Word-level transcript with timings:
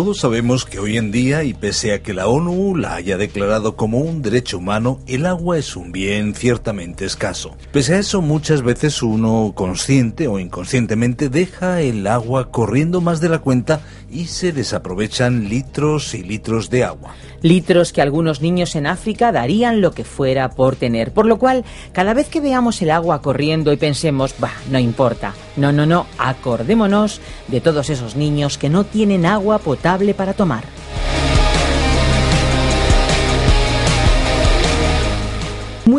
Todos 0.00 0.20
sabemos 0.20 0.64
que 0.64 0.78
hoy 0.78 0.96
en 0.96 1.12
día, 1.12 1.44
y 1.44 1.52
pese 1.52 1.92
a 1.92 2.02
que 2.02 2.14
la 2.14 2.26
ONU 2.26 2.74
la 2.74 2.94
haya 2.94 3.18
declarado 3.18 3.76
como 3.76 3.98
un 3.98 4.22
derecho 4.22 4.56
humano, 4.56 4.98
el 5.06 5.26
agua 5.26 5.58
es 5.58 5.76
un 5.76 5.92
bien 5.92 6.34
ciertamente 6.34 7.04
escaso. 7.04 7.54
Pese 7.70 7.96
a 7.96 7.98
eso, 7.98 8.22
muchas 8.22 8.62
veces 8.62 9.02
uno 9.02 9.52
consciente 9.54 10.26
o 10.26 10.38
inconscientemente 10.38 11.28
deja 11.28 11.82
el 11.82 12.06
agua 12.06 12.50
corriendo 12.50 13.02
más 13.02 13.20
de 13.20 13.28
la 13.28 13.40
cuenta 13.40 13.82
y 14.10 14.26
se 14.26 14.52
desaprovechan 14.52 15.48
litros 15.48 16.14
y 16.14 16.22
litros 16.22 16.70
de 16.70 16.84
agua. 16.84 17.14
Litros 17.42 17.92
que 17.92 18.02
algunos 18.02 18.40
niños 18.40 18.74
en 18.76 18.86
África 18.86 19.32
darían 19.32 19.80
lo 19.80 19.92
que 19.92 20.04
fuera 20.04 20.50
por 20.50 20.76
tener. 20.76 21.12
Por 21.12 21.26
lo 21.26 21.38
cual, 21.38 21.64
cada 21.92 22.12
vez 22.12 22.28
que 22.28 22.40
veamos 22.40 22.82
el 22.82 22.90
agua 22.90 23.22
corriendo 23.22 23.72
y 23.72 23.76
pensemos, 23.76 24.34
bah, 24.38 24.52
no 24.70 24.78
importa. 24.78 25.34
No, 25.56 25.72
no, 25.72 25.86
no, 25.86 26.06
acordémonos 26.18 27.20
de 27.48 27.60
todos 27.60 27.90
esos 27.90 28.16
niños 28.16 28.58
que 28.58 28.68
no 28.68 28.84
tienen 28.84 29.26
agua 29.26 29.58
potable 29.58 30.14
para 30.14 30.34
tomar. 30.34 30.64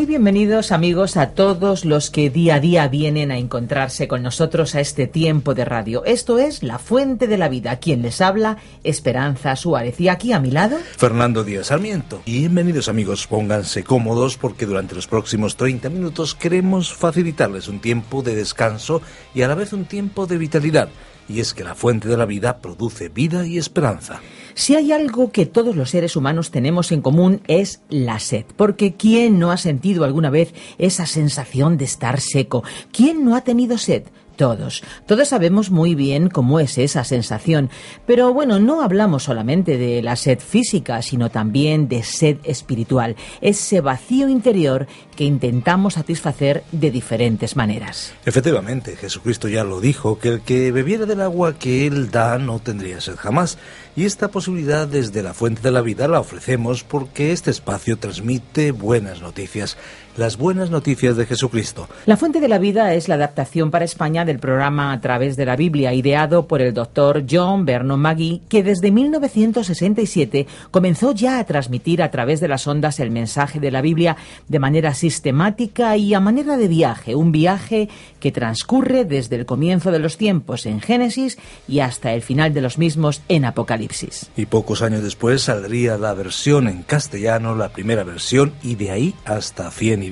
Bienvenidos 0.08 0.72
amigos 0.72 1.16
a 1.16 1.30
todos 1.32 1.86
los 1.86 2.10
que 2.10 2.32
día 2.32 2.56
a 2.56 2.60
día 2.60 2.88
vienen 2.88 3.32
a 3.32 3.38
encontrarse 3.38 4.08
con 4.08 4.24
nosotros 4.24 4.74
a 4.74 4.80
este 4.80 5.06
tiempo 5.06 5.54
de 5.54 5.64
radio. 5.64 6.04
Esto 6.06 6.40
es 6.40 6.64
La 6.64 6.80
Fuente 6.80 7.28
de 7.28 7.38
la 7.38 7.50
Vida. 7.50 7.78
Quien 7.78 8.02
les 8.02 8.20
habla, 8.20 8.58
Esperanza 8.84 9.56
Suárez. 9.56 10.02
Y 10.02 10.10
aquí 10.10 10.34
a 10.34 10.40
mi 10.40 10.50
lado, 10.50 10.78
Fernando 10.98 11.44
Díaz 11.44 11.68
Sarmiento. 11.68 12.24
Bienvenidos 12.26 12.90
amigos, 12.90 13.28
pónganse 13.28 13.84
cómodos 13.84 14.38
porque 14.38 14.66
durante 14.66 14.96
los 14.96 15.08
próximos 15.08 15.56
30 15.56 15.90
minutos 15.90 16.34
queremos 16.34 16.92
facilitarles 16.92 17.68
un 17.68 17.80
tiempo 17.80 18.24
de 18.24 18.36
descanso 18.36 19.04
y 19.36 19.44
a 19.44 19.48
la 19.48 19.56
vez 19.56 19.72
un 19.72 19.86
tiempo 19.86 20.26
de 20.26 20.40
vitalidad. 20.40 20.90
Y 21.30 21.42
es 21.42 21.54
que 21.54 21.64
la 21.64 21.76
Fuente 21.76 22.08
de 22.08 22.18
la 22.18 22.26
Vida 22.26 22.58
produce 22.58 23.10
vida 23.10 23.46
y 23.46 23.60
esperanza. 23.60 24.20
Si 24.54 24.76
hay 24.76 24.92
algo 24.92 25.32
que 25.32 25.46
todos 25.46 25.76
los 25.76 25.90
seres 25.90 26.16
humanos 26.16 26.52
tenemos 26.52 26.92
en 26.92 27.02
común 27.02 27.42
es 27.48 27.82
la 27.90 28.20
sed, 28.20 28.46
porque 28.56 28.94
¿quién 28.96 29.40
no 29.40 29.52
ha 29.52 29.58
sentido 29.58 30.04
alguna 30.04 30.30
vez 30.30 30.54
esa 30.78 31.06
sensación 31.06 31.78
de 31.78 31.86
estar 31.86 32.20
seco? 32.20 32.64
¿Quién 32.92 33.24
no 33.24 33.36
ha 33.36 33.42
tenido 33.42 33.78
sed? 33.78 34.04
Todos. 34.42 34.82
Todos 35.06 35.28
sabemos 35.28 35.70
muy 35.70 35.94
bien 35.94 36.28
cómo 36.28 36.60
es 36.60 36.80
esa 36.80 37.04
sensación. 37.04 37.70
Pero 38.08 38.34
bueno, 38.34 38.60
no 38.60 38.82
hablamos 38.82 39.22
solamente 39.22 39.78
de 39.78 40.02
la 40.02 40.16
sed 40.16 40.40
física, 40.40 41.04
sino 41.04 41.30
también 41.30 41.88
de 41.88 42.02
sed 42.02 42.38
espiritual. 42.44 43.16
Ese 43.42 43.82
vacío 43.82 44.30
interior 44.30 44.88
que 45.16 45.26
intentamos 45.26 45.94
satisfacer 45.94 46.64
de 46.72 46.90
diferentes 46.90 47.56
maneras. 47.56 48.14
Efectivamente, 48.26 48.96
Jesucristo 48.96 49.48
ya 49.48 49.64
lo 49.64 49.80
dijo, 49.80 50.18
que 50.18 50.30
el 50.30 50.42
que 50.42 50.72
bebiera 50.72 51.06
del 51.06 51.22
agua 51.22 51.54
que 51.60 51.86
Él 51.86 52.10
da 52.10 52.40
no 52.40 52.58
tendría 52.58 53.00
sed 53.00 53.18
jamás. 53.18 53.60
Y 53.96 54.06
esta 54.06 54.30
posibilidad 54.30 54.88
desde 54.88 55.22
la 55.22 55.36
fuente 55.36 55.62
de 55.62 55.70
la 55.70 55.82
vida 55.82 56.08
la 56.08 56.20
ofrecemos 56.20 56.84
porque 56.84 57.32
este 57.32 57.52
espacio 57.52 58.00
transmite 58.00 58.72
buenas 58.72 59.22
noticias, 59.22 59.78
las 60.22 60.38
buenas 60.38 60.70
noticias 60.70 61.18
de 61.18 61.26
Jesucristo. 61.26 61.90
La 62.06 62.16
fuente 62.16 62.40
de 62.40 62.48
la 62.48 62.60
vida 62.60 62.94
es 62.94 63.08
la 63.08 63.16
adaptación 63.16 63.72
para 63.72 63.86
España 63.86 64.24
del 64.24 64.38
programa 64.38 64.94
A 64.94 65.02
través 65.02 65.36
de 65.36 65.48
la 65.48 65.56
Biblia, 65.56 65.96
ideado 65.96 66.46
por 66.48 66.62
el 66.62 66.76
doctor 66.76 67.24
John 67.28 67.66
Vernon 67.66 68.00
Magee, 68.00 68.42
que 68.48 68.62
desde 68.62 68.92
1967 68.92 70.46
comenzó 70.70 71.14
ya 71.14 71.40
a 71.40 71.44
transmitir 71.46 72.04
a 72.04 72.12
través 72.12 72.40
de 72.40 72.48
las 72.48 72.68
ondas 72.68 73.00
el 73.00 73.10
mensaje 73.10 73.60
de 73.60 73.72
la 73.72 73.82
Biblia 73.82 74.16
de 74.48 74.60
manera 74.60 74.94
sistemática 74.94 75.98
y 75.98 76.14
a 76.14 76.20
manera 76.20 76.56
de 76.56 76.68
viaje, 76.68 77.16
un 77.16 77.32
viaje 77.32 77.90
que 78.20 78.32
transcurre 78.32 79.06
desde 79.06 79.38
el 79.38 79.48
comienzo 79.48 79.90
de 79.90 79.98
los 79.98 80.18
tiempos 80.18 80.68
en 80.68 80.82
Génesis 80.82 81.40
y 81.68 81.80
hasta 81.80 82.14
el 82.14 82.22
final 82.22 82.54
de 82.54 82.62
los 82.62 82.78
mismos 82.78 83.24
en 83.28 83.44
Apocalipsis. 83.44 84.30
Y 84.38 84.46
pocos 84.46 84.84
años 84.84 85.02
después 85.02 85.42
saldría 85.42 85.98
la 85.98 86.14
versión 86.14 86.68
en 86.68 86.84
castellano, 86.84 87.56
la 87.56 87.70
primera 87.70 88.04
versión, 88.04 88.54
y 88.62 88.76
de 88.76 88.92
ahí 88.92 89.16
hasta 89.26 89.72
100 89.72 90.11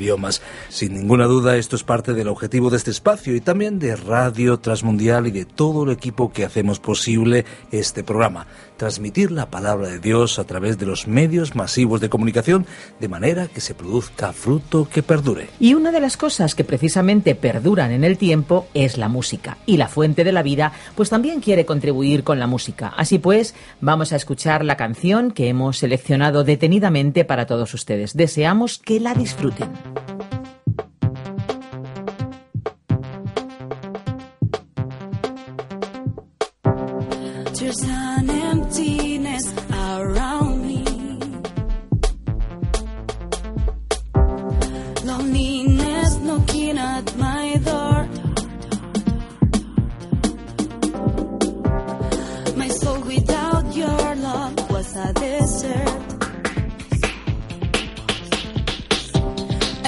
Sin 0.70 0.94
ninguna 0.94 1.26
duda, 1.26 1.58
esto 1.58 1.76
es 1.76 1.84
parte 1.84 2.14
del 2.14 2.30
objetivo 2.30 2.70
de 2.70 2.78
este 2.78 2.92
espacio 2.92 3.36
y 3.36 3.42
también 3.42 3.80
de 3.80 3.96
Radio 3.96 4.58
Transmundial 4.58 5.28
y 5.28 5.32
de 5.32 5.46
todo 5.46 5.84
el 5.84 5.92
equipo 5.92 6.32
que 6.32 6.46
hacemos 6.46 6.80
posible 6.80 7.46
este 7.72 8.04
programa. 8.04 8.48
Transmitir 8.78 9.30
la 9.30 9.50
palabra 9.50 9.90
de 9.90 10.00
Dios 10.00 10.40
a 10.40 10.46
través 10.46 10.78
de 10.78 10.86
los 10.86 11.08
medios 11.08 11.56
masivos 11.56 12.00
de 12.00 12.10
comunicación 12.10 12.66
de 13.00 13.10
manera 13.10 13.48
que 13.48 13.60
se 13.60 13.74
produzca 13.74 14.32
fruto 14.32 14.88
que 14.90 15.04
perdure. 15.04 15.50
Y 15.60 15.74
una 15.74 15.92
de 15.92 16.00
las 16.00 16.16
cosas 16.16 16.56
que 16.56 16.64
precisamente 16.64 17.36
perduran 17.36 17.92
en 17.92 18.06
el 18.06 18.18
tiempo 18.18 18.68
es 18.74 18.98
la 18.98 19.10
música. 19.10 19.58
Y 19.66 19.78
la 19.78 19.90
fuente 19.90 20.24
de 20.24 20.32
la 20.32 20.44
vida, 20.44 20.72
pues 20.96 21.10
también 21.10 21.42
quiere 21.42 21.66
contribuir 21.66 22.24
con 22.24 22.40
la 22.40 22.48
música. 22.48 22.94
Así 22.96 23.20
pues, 23.20 23.54
vamos 23.82 24.14
a 24.14 24.16
escuchar 24.16 24.64
la 24.64 24.78
canción 24.78 25.32
que 25.32 25.50
hemos 25.50 25.78
seleccionado 25.80 26.46
detenidamente 26.46 27.26
para 27.26 27.46
todos 27.46 27.74
ustedes. 27.74 28.16
Deseamos 28.16 28.78
que 28.78 29.02
la 29.02 29.14
disfruten. 29.14 29.70
thank 29.84 30.10
you 30.10 30.19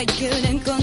I 0.01 0.05
couldn't 0.05 0.61
continue 0.61 0.80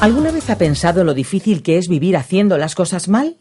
¿Alguna 0.00 0.30
vez 0.30 0.48
ha 0.48 0.58
pensado 0.58 1.02
lo 1.02 1.12
difícil 1.12 1.64
que 1.64 1.76
es 1.76 1.88
vivir 1.88 2.16
haciendo 2.16 2.56
las 2.56 2.76
cosas 2.76 3.08
mal? 3.08 3.36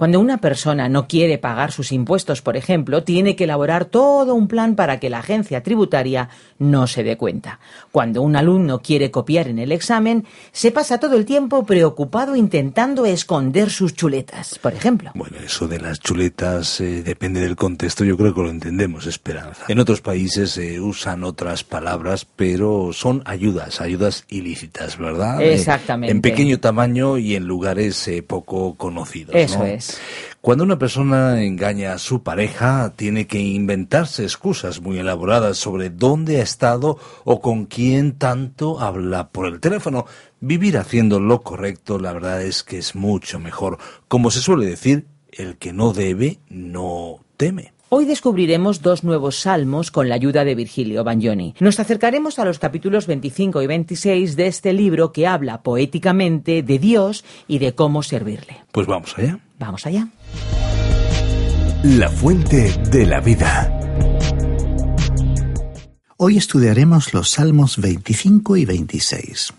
Cuando 0.00 0.18
una 0.18 0.38
persona 0.38 0.88
no 0.88 1.06
quiere 1.06 1.36
pagar 1.36 1.72
sus 1.72 1.92
impuestos, 1.92 2.40
por 2.40 2.56
ejemplo, 2.56 3.04
tiene 3.04 3.36
que 3.36 3.44
elaborar 3.44 3.84
todo 3.84 4.34
un 4.34 4.48
plan 4.48 4.74
para 4.74 4.98
que 4.98 5.10
la 5.10 5.18
agencia 5.18 5.62
tributaria 5.62 6.30
no 6.58 6.86
se 6.86 7.04
dé 7.04 7.18
cuenta. 7.18 7.60
Cuando 7.92 8.22
un 8.22 8.34
alumno 8.34 8.80
quiere 8.80 9.10
copiar 9.10 9.48
en 9.48 9.58
el 9.58 9.72
examen, 9.72 10.24
se 10.52 10.70
pasa 10.70 10.96
todo 10.96 11.16
el 11.16 11.26
tiempo 11.26 11.66
preocupado 11.66 12.34
intentando 12.34 13.04
esconder 13.04 13.68
sus 13.68 13.92
chuletas, 13.92 14.58
por 14.58 14.72
ejemplo. 14.72 15.10
Bueno, 15.14 15.36
eso 15.44 15.68
de 15.68 15.78
las 15.78 16.00
chuletas 16.00 16.80
eh, 16.80 17.02
depende 17.02 17.42
del 17.42 17.56
contexto, 17.56 18.02
yo 18.02 18.16
creo 18.16 18.34
que 18.34 18.40
lo 18.40 18.48
entendemos, 18.48 19.06
Esperanza. 19.06 19.66
En 19.68 19.80
otros 19.80 20.00
países 20.00 20.52
se 20.52 20.80
usan 20.80 21.24
otras 21.24 21.62
palabras, 21.62 22.24
pero 22.24 22.94
son 22.94 23.22
ayudas, 23.26 23.82
ayudas 23.82 24.24
ilícitas, 24.30 24.96
¿verdad? 24.96 25.42
Eh, 25.42 25.52
Exactamente. 25.52 26.10
en 26.10 26.22
pequeño 26.22 26.58
tamaño 26.58 27.18
y 27.18 27.34
en 27.36 27.44
lugares 27.44 28.08
eh, 28.08 28.22
poco 28.22 28.76
conocidos. 28.76 29.34
Eso 29.34 29.58
¿no? 29.58 29.66
es. 29.66 29.89
Cuando 30.40 30.64
una 30.64 30.78
persona 30.78 31.42
engaña 31.42 31.92
a 31.92 31.98
su 31.98 32.22
pareja, 32.22 32.94
tiene 32.96 33.26
que 33.26 33.38
inventarse 33.38 34.22
excusas 34.22 34.80
muy 34.80 34.98
elaboradas 34.98 35.58
sobre 35.58 35.90
dónde 35.90 36.40
ha 36.40 36.42
estado 36.42 36.98
o 37.24 37.42
con 37.42 37.66
quién 37.66 38.12
tanto 38.12 38.80
habla 38.80 39.28
por 39.28 39.46
el 39.46 39.60
teléfono. 39.60 40.06
Vivir 40.40 40.78
haciendo 40.78 41.20
lo 41.20 41.42
correcto, 41.42 41.98
la 41.98 42.14
verdad 42.14 42.42
es 42.42 42.62
que 42.62 42.78
es 42.78 42.94
mucho 42.94 43.38
mejor. 43.38 43.76
Como 44.08 44.30
se 44.30 44.40
suele 44.40 44.64
decir, 44.64 45.06
el 45.30 45.58
que 45.58 45.74
no 45.74 45.92
debe, 45.92 46.38
no 46.48 47.20
teme. 47.36 47.74
Hoy 47.90 48.04
descubriremos 48.04 48.82
dos 48.82 49.02
nuevos 49.02 49.36
salmos 49.36 49.90
con 49.90 50.08
la 50.08 50.14
ayuda 50.14 50.44
de 50.44 50.54
Virgilio 50.54 51.02
Bagnoni. 51.02 51.56
Nos 51.58 51.80
acercaremos 51.80 52.38
a 52.38 52.44
los 52.44 52.60
capítulos 52.60 53.08
25 53.08 53.60
y 53.62 53.66
26 53.66 54.36
de 54.36 54.46
este 54.46 54.72
libro 54.72 55.12
que 55.12 55.26
habla 55.26 55.62
poéticamente 55.62 56.62
de 56.62 56.78
Dios 56.78 57.24
y 57.48 57.58
de 57.58 57.74
cómo 57.74 58.04
servirle. 58.04 58.58
Pues 58.70 58.86
vamos 58.86 59.18
allá. 59.18 59.40
Vamos 59.60 59.84
allá. 59.84 60.08
La 61.84 62.08
fuente 62.08 62.72
de 62.90 63.06
la 63.06 63.20
vida. 63.20 63.78
Hoy 66.16 66.38
estudiaremos 66.38 67.12
los 67.12 67.32
Salmos 67.32 67.76
25 67.76 68.56
y 68.56 68.64
26. 68.64 69.52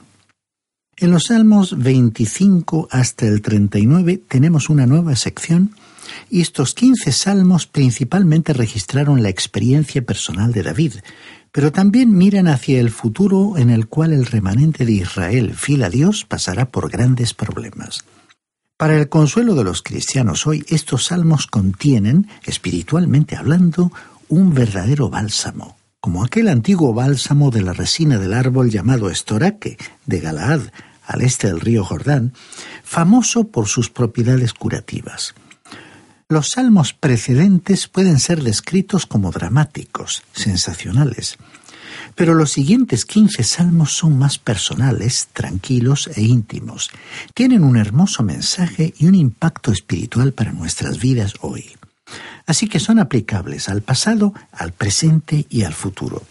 En 0.98 1.12
los 1.12 1.26
Salmos 1.26 1.78
25 1.78 2.88
hasta 2.90 3.28
el 3.28 3.44
39 3.44 4.24
tenemos 4.28 4.70
una 4.70 4.88
nueva 4.88 5.16
sección 5.16 5.76
y 6.32 6.42
estos 6.42 6.74
15 6.74 7.12
salmos 7.12 7.68
principalmente 7.68 8.54
registraron 8.54 9.22
la 9.22 9.30
experiencia 9.30 10.02
personal 10.02 10.52
de 10.52 10.64
David, 10.64 10.94
pero 11.52 11.72
también 11.72 12.18
miran 12.18 12.48
hacia 12.48 12.80
el 12.80 12.90
futuro 12.90 13.56
en 13.56 13.70
el 13.70 13.88
cual 13.88 14.14
el 14.14 14.26
remanente 14.26 14.84
de 14.84 14.94
Israel, 14.94 15.54
fiel 15.54 15.84
a 15.84 15.92
Dios, 15.92 16.26
pasará 16.26 16.66
por 16.66 16.90
grandes 16.90 17.36
problemas. 17.36 18.04
Para 18.82 18.98
el 18.98 19.10
consuelo 19.10 19.54
de 19.54 19.64
los 19.64 19.84
cristianos 19.84 20.48
hoy, 20.48 20.66
estos 20.68 21.06
salmos 21.06 21.46
contienen, 21.46 22.28
espiritualmente 22.46 23.36
hablando, 23.36 23.92
un 24.28 24.56
verdadero 24.56 25.08
bálsamo, 25.08 25.78
como 26.00 26.24
aquel 26.24 26.48
antiguo 26.48 26.92
bálsamo 26.92 27.52
de 27.52 27.62
la 27.62 27.74
resina 27.74 28.18
del 28.18 28.34
árbol 28.34 28.72
llamado 28.72 29.12
estoraque, 29.12 29.78
de 30.08 30.20
Galaad, 30.20 30.62
al 31.06 31.22
este 31.22 31.46
del 31.46 31.60
río 31.60 31.86
Jordán, 31.86 32.34
famoso 32.84 33.50
por 33.50 33.68
sus 33.68 33.92
propiedades 33.92 34.56
curativas. 34.56 35.36
Los 36.28 36.50
salmos 36.50 36.94
precedentes 36.94 37.88
pueden 37.88 38.18
ser 38.18 38.42
descritos 38.42 39.06
como 39.06 39.30
dramáticos, 39.30 40.24
sensacionales, 40.34 41.38
pero 42.16 42.34
los 42.34 42.52
siguientes 42.52 43.06
15 43.06 43.44
salmos 43.44 43.94
son 43.94 44.18
más 44.18 44.38
personales, 44.38 45.30
tranquilos 45.34 46.10
e 46.16 46.22
íntimos. 46.22 46.90
Tienen 47.34 47.64
un 47.64 47.78
hermoso 47.78 48.24
mensaje 48.24 48.94
y 48.98 49.08
un 49.08 49.16
impacto 49.16 49.72
espiritual 49.72 50.34
para 50.34 50.52
nuestras 50.52 51.00
vidas 51.00 51.34
hoy. 51.42 51.72
Así 52.46 52.68
que 52.68 52.80
son 52.80 53.00
aplicables 53.00 53.70
al 53.70 53.82
pasado, 53.82 54.34
al 54.52 54.74
presente 54.74 55.46
y 55.50 55.64
al 55.64 55.74
futuro. 55.74 56.24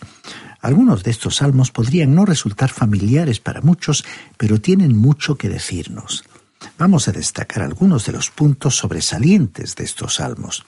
Algunos 0.61 1.03
de 1.03 1.11
estos 1.11 1.37
salmos 1.37 1.71
podrían 1.71 2.15
no 2.15 2.27
resultar 2.27 2.71
familiares 2.71 3.41
para 3.41 3.63
muchos, 3.63 4.05
pero 4.37 4.61
tienen 4.61 4.97
mucho 4.97 5.37
que 5.37 5.49
decirnos. 5.49 6.25
Vamos 6.79 7.09
a 7.09 7.13
destacar 7.13 7.63
algunos 7.63 8.05
de 8.05 8.13
los 8.13 8.31
puntos 8.31 8.77
sobresalientes 8.77 9.75
de 9.77 9.85
estos 9.85 10.17
salmos. 10.17 10.65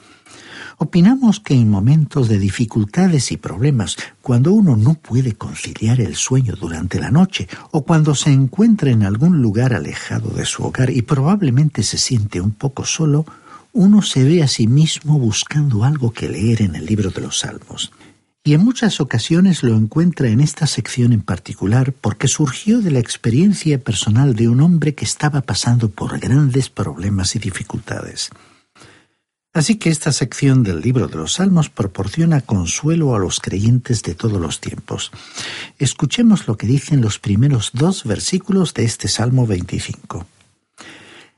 Opinamos 0.79 1.41
que 1.41 1.55
en 1.55 1.71
momentos 1.71 2.29
de 2.29 2.39
dificultades 2.39 3.33
y 3.33 3.37
problemas, 3.37 3.97
cuando 4.21 4.53
uno 4.53 4.77
no 4.77 4.95
puede 4.95 5.35
conciliar 5.35 6.01
el 6.01 6.17
sueño 6.17 6.55
durante 6.55 7.01
la 7.01 7.11
noche 7.11 7.49
o 7.71 7.85
cuando 7.85 8.15
se 8.15 8.33
encuentra 8.33 8.91
en 8.91 9.03
algún 9.03 9.43
lugar 9.43 9.75
alejado 9.75 10.31
de 10.31 10.45
su 10.45 10.65
hogar 10.65 10.91
y 10.91 11.03
probablemente 11.03 11.83
se 11.83 11.99
siente 11.99 12.41
un 12.41 12.53
poco 12.53 12.85
solo, 12.85 13.27
uno 13.73 14.03
se 14.03 14.25
ve 14.25 14.43
a 14.43 14.49
sí 14.49 14.67
mismo 14.67 15.19
buscando 15.19 15.85
algo 15.85 16.13
que 16.13 16.29
leer 16.29 16.63
en 16.63 16.75
el 16.75 16.87
libro 16.87 17.11
de 17.11 17.23
los 17.23 17.39
Salmos. 17.39 17.91
Y 18.45 18.55
en 18.55 18.65
muchas 18.65 19.01
ocasiones 19.01 19.63
lo 19.63 19.77
encuentra 19.77 20.29
en 20.29 20.41
esta 20.41 20.67
sección 20.67 21.13
en 21.13 21.23
particular 21.23 21.93
porque 21.93 22.27
surgió 22.27 22.81
de 22.81 22.91
la 22.91 22.99
experiencia 22.99 23.79
personal 23.79 24.35
de 24.35 24.49
un 24.49 24.61
hombre 24.61 24.97
que 24.97 25.05
estaba 25.05 25.43
pasando 25.43 25.91
por 25.91 26.19
grandes 26.19 26.69
problemas 26.69 27.37
y 27.37 27.39
dificultades. 27.39 28.31
Así 29.55 29.77
que 29.77 29.91
esta 29.91 30.13
sección 30.13 30.63
del 30.63 30.81
libro 30.81 31.09
de 31.09 31.17
los 31.17 31.35
Salmos 31.35 31.69
proporciona 31.69 32.41
consuelo 32.41 33.15
a 33.15 33.19
los 33.19 33.39
creyentes 33.39 34.03
de 34.03 34.15
todos 34.15 34.41
los 34.41 34.61
tiempos. 34.61 35.13
Escuchemos 35.79 36.49
lo 36.49 36.57
que 36.57 36.67
dicen 36.67 37.03
los 37.03 37.19
primeros 37.19 37.71
dos 37.75 38.05
versículos 38.05 38.73
de 38.73 38.85
este 38.85 39.09
Salmo 39.09 39.47
25. 39.47 40.27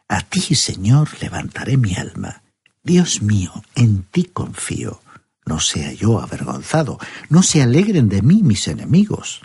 A 0.07 0.21
ti, 0.21 0.55
Señor, 0.55 1.09
levantaré 1.21 1.77
mi 1.77 1.95
alma. 1.97 2.43
Dios 2.85 3.21
mío, 3.21 3.53
en 3.75 4.05
ti 4.05 4.25
confío. 4.25 5.01
No 5.47 5.59
sea 5.59 5.93
yo 5.93 6.21
avergonzado, 6.21 6.99
no 7.29 7.43
se 7.43 7.63
alegren 7.63 8.09
de 8.09 8.23
mí 8.23 8.43
mis 8.43 8.69
enemigos. 8.69 9.43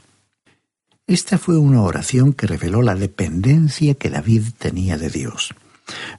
Esta 1.08 1.40
fue 1.40 1.58
una 1.58 1.82
oración 1.82 2.34
que 2.34 2.46
reveló 2.46 2.84
la 2.84 2.94
dependencia 2.94 3.96
que 3.96 4.12
David 4.12 4.44
tenía 4.60 4.98
de 4.98 5.10
Dios. 5.10 5.56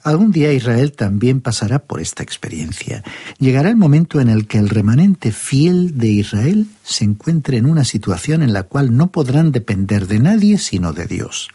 Algún 0.03 0.31
día 0.31 0.53
Israel 0.53 0.93
también 0.93 1.41
pasará 1.41 1.79
por 1.79 2.01
esta 2.01 2.23
experiencia. 2.23 3.03
Llegará 3.39 3.69
el 3.69 3.75
momento 3.75 4.19
en 4.19 4.29
el 4.29 4.47
que 4.47 4.57
el 4.57 4.69
remanente 4.69 5.31
fiel 5.31 5.97
de 5.97 6.07
Israel 6.07 6.67
se 6.83 7.03
encuentre 7.03 7.57
en 7.57 7.65
una 7.65 7.85
situación 7.85 8.41
en 8.41 8.53
la 8.53 8.63
cual 8.63 8.95
no 8.95 9.11
podrán 9.11 9.51
depender 9.51 10.07
de 10.07 10.19
nadie 10.19 10.57
sino 10.57 10.93
de 10.93 11.05
Dios. 11.05 11.49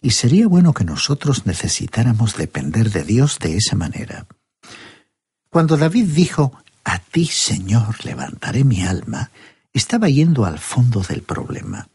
Y 0.00 0.10
sería 0.10 0.46
bueno 0.46 0.74
que 0.74 0.84
nosotros 0.84 1.46
necesitáramos 1.46 2.36
depender 2.36 2.90
de 2.90 3.04
Dios 3.04 3.38
de 3.38 3.56
esa 3.56 3.76
manera. 3.76 4.26
Cuando 5.48 5.76
David 5.76 6.06
dijo, 6.06 6.52
A 6.84 6.98
ti, 6.98 7.26
Señor, 7.26 8.04
levantaré 8.04 8.64
mi 8.64 8.82
alma, 8.82 9.30
estaba 9.72 10.08
yendo 10.08 10.44
al 10.44 10.58
fondo 10.58 11.00
del 11.00 11.22
problema. 11.22 11.88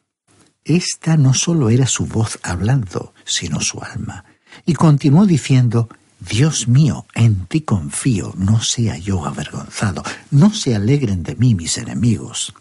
Esta 0.63 1.18
no 1.18 1.34
solo 1.34 1.70
era 1.70 1.88
su 1.88 2.06
voz 2.06 2.39
hablando, 2.44 3.13
sino 3.25 3.60
su 3.62 3.82
alma. 3.82 4.25
Y 4.65 4.74
continuó 4.74 5.25
diciendo, 5.25 5.89
Dios 6.20 6.68
mío, 6.68 7.06
en 7.13 7.46
ti 7.46 7.62
confío, 7.62 8.34
no 8.38 8.62
sea 8.62 8.98
yo 8.98 9.25
avergonzado, 9.25 10.03
no 10.32 10.53
se 10.53 10.75
alegren 10.75 11.24
de 11.24 11.36
mí 11.36 11.56
mis 11.56 11.77
enemigos. 11.77 12.53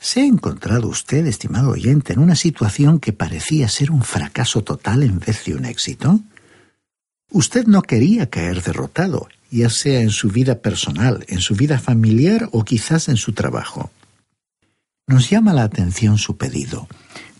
¿Se 0.00 0.20
ha 0.20 0.24
encontrado 0.24 0.88
usted, 0.88 1.26
estimado 1.26 1.70
oyente, 1.70 2.12
en 2.12 2.18
una 2.18 2.34
situación 2.34 2.98
que 2.98 3.12
parecía 3.12 3.68
ser 3.68 3.90
un 3.90 4.02
fracaso 4.02 4.62
total 4.62 5.02
en 5.02 5.20
vez 5.20 5.44
de 5.44 5.54
un 5.54 5.64
éxito? 5.64 6.20
Usted 7.30 7.66
no 7.66 7.82
quería 7.82 8.28
caer 8.28 8.62
derrotado, 8.62 9.28
ya 9.50 9.70
sea 9.70 10.00
en 10.00 10.10
su 10.10 10.28
vida 10.28 10.58
personal, 10.60 11.24
en 11.28 11.40
su 11.40 11.54
vida 11.54 11.78
familiar 11.78 12.48
o 12.52 12.64
quizás 12.64 13.08
en 13.08 13.16
su 13.16 13.32
trabajo. 13.32 13.90
Nos 15.06 15.30
llama 15.30 15.52
la 15.52 15.64
atención 15.64 16.18
su 16.18 16.36
pedido. 16.36 16.88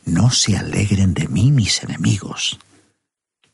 No 0.05 0.31
se 0.31 0.57
alegren 0.57 1.15
de 1.15 1.29
mí 1.29 1.51
mis 1.51 1.83
enemigos. 1.83 2.59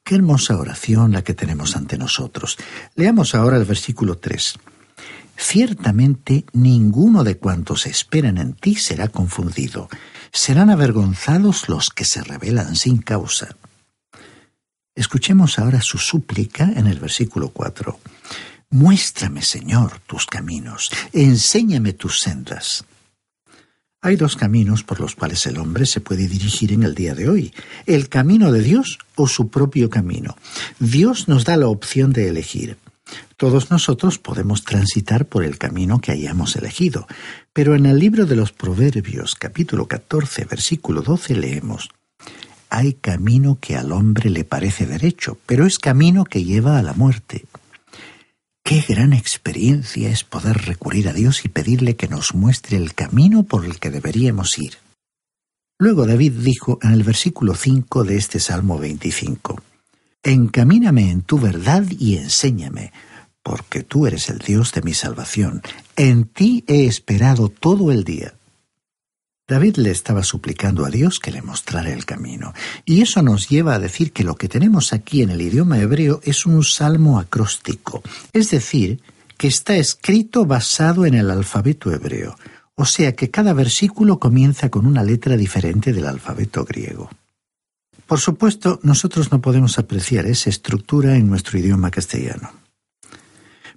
Qué 0.09 0.15
hermosa 0.15 0.57
oración 0.57 1.13
la 1.13 1.23
que 1.23 1.35
tenemos 1.35 1.77
ante 1.77 1.99
nosotros. 1.99 2.57
Leamos 2.95 3.35
ahora 3.35 3.59
el 3.59 3.67
versículo 3.67 4.17
3. 4.17 4.55
Ciertamente 5.37 6.47
ninguno 6.55 7.25
de 7.25 7.37
cuantos 7.37 7.85
esperan 7.85 8.39
en 8.39 8.55
ti 8.55 8.75
será 8.77 9.09
confundido. 9.09 9.91
Serán 10.33 10.71
avergonzados 10.71 11.69
los 11.69 11.91
que 11.91 12.07
se 12.07 12.25
rebelan 12.25 12.75
sin 12.75 13.03
causa. 13.03 13.55
Escuchemos 14.95 15.59
ahora 15.59 15.83
su 15.83 15.99
súplica 15.99 16.73
en 16.75 16.87
el 16.87 16.99
versículo 17.01 17.51
4. 17.51 18.01
Muéstrame, 18.71 19.43
Señor, 19.43 20.01
tus 20.07 20.25
caminos, 20.25 20.91
enséñame 21.13 21.93
tus 21.93 22.21
sendas. 22.21 22.87
Hay 24.09 24.17
dos 24.17 24.37
caminos 24.37 24.85
por 24.85 25.01
los 25.01 25.15
cuales 25.15 25.45
el 25.45 25.59
hombre 25.59 25.85
se 25.85 26.01
puede 26.01 26.29
dirigir 26.29 26.73
en 26.73 26.83
el 26.83 26.95
día 26.95 27.15
de 27.15 27.29
hoy, 27.29 27.53
el 27.85 28.09
camino 28.09 28.51
de 28.53 28.63
Dios 28.63 28.99
o 29.17 29.29
su 29.29 29.51
propio 29.51 29.91
camino. 29.91 30.35
Dios 30.79 31.29
nos 31.29 31.45
da 31.45 31.59
la 31.59 31.69
opción 31.69 32.15
de 32.15 32.27
elegir. 32.27 32.79
Todos 33.37 33.71
nosotros 33.71 34.19
podemos 34.19 34.65
transitar 34.65 35.27
por 35.27 35.45
el 35.45 35.59
camino 35.59 36.01
que 36.01 36.13
hayamos 36.13 36.57
elegido, 36.57 37.07
pero 37.53 37.75
en 37.75 37.85
el 37.85 37.99
libro 37.99 38.25
de 38.25 38.35
los 38.35 38.51
Proverbios 38.51 39.35
capítulo 39.35 39.87
14 39.87 40.47
versículo 40.47 41.03
12 41.03 41.35
leemos, 41.35 41.91
Hay 42.71 42.95
camino 42.95 43.59
que 43.61 43.77
al 43.77 43.93
hombre 43.93 44.31
le 44.31 44.45
parece 44.45 44.87
derecho, 44.87 45.37
pero 45.45 45.67
es 45.67 45.79
camino 45.79 46.25
que 46.25 46.45
lleva 46.45 46.79
a 46.79 46.83
la 46.83 46.95
muerte. 46.95 47.45
Qué 48.69 48.85
gran 48.87 49.15
experiencia 49.15 50.11
es 50.11 50.25
poder 50.25 50.67
recurrir 50.67 51.09
a 51.09 51.15
Dios 51.15 51.43
y 51.47 51.49
pedirle 51.49 51.97
que 51.97 52.07
nos 52.07 52.35
muestre 52.35 52.77
el 52.77 52.93
camino 52.93 53.45
por 53.45 53.65
el 53.65 53.79
que 53.79 53.89
deberíamos 53.89 54.59
ir. 54.59 54.75
Luego 55.79 56.07
David 56.07 56.33
dijo 56.33 56.79
en 56.83 56.93
el 56.93 57.03
versículo 57.03 57.55
5 57.55 58.05
de 58.05 58.19
este 58.19 58.41
Salmo 58.41 58.79
25, 58.79 59.63
Encamíname 60.23 61.11
en 61.11 61.23
tu 61.23 61.39
verdad 61.39 61.83
y 61.99 62.19
enséñame, 62.19 62.93
porque 63.43 63.85
tú 63.85 64.07
eres 64.07 64.29
el 64.29 64.37
Dios 64.37 64.75
de 64.75 64.83
mi 64.83 64.93
salvación. 64.93 65.63
En 65.97 66.27
ti 66.27 66.63
he 66.67 66.85
esperado 66.85 67.49
todo 67.49 67.91
el 67.91 68.05
día. 68.05 68.35
David 69.49 69.77
le 69.77 69.91
estaba 69.91 70.23
suplicando 70.23 70.85
a 70.85 70.91
Dios 70.91 71.19
que 71.19 71.33
le 71.33 71.41
mostrara 71.41 71.91
el 71.91 72.05
camino, 72.05 72.53
y 72.85 73.01
eso 73.01 73.23
nos 73.23 73.49
lleva 73.49 73.75
a 73.75 73.79
decir 73.79 74.13
que 74.13 74.23
lo 74.23 74.35
que 74.37 74.47
tenemos 74.47 74.93
aquí 74.93 75.23
en 75.23 75.31
el 75.31 75.41
idioma 75.41 75.79
hebreo 75.79 76.21
es 76.23 76.45
un 76.45 76.63
salmo 76.63 77.19
acróstico, 77.19 78.03
es 78.35 78.51
decir, 78.51 79.01
que 79.39 79.49
está 79.49 79.77
escrito 79.77 80.45
basado 80.45 81.07
en 81.07 81.15
el 81.15 81.31
alfabeto 81.31 81.91
hebreo, 81.91 82.37
o 82.75 82.85
sea 82.85 83.17
que 83.17 83.31
cada 83.31 83.55
versículo 83.55 84.19
comienza 84.19 84.69
con 84.69 84.85
una 84.85 85.03
letra 85.03 85.35
diferente 85.39 85.95
del 85.95 86.07
alfabeto 86.07 86.67
griego. 86.67 87.09
Por 88.07 88.21
supuesto, 88.21 88.81
nosotros 88.83 89.33
no 89.33 89.41
podemos 89.41 89.79
apreciar 89.79 90.27
esa 90.27 90.51
estructura 90.51 91.17
en 91.17 91.27
nuestro 91.27 91.59
idioma 91.59 91.91
castellano. 91.91 92.53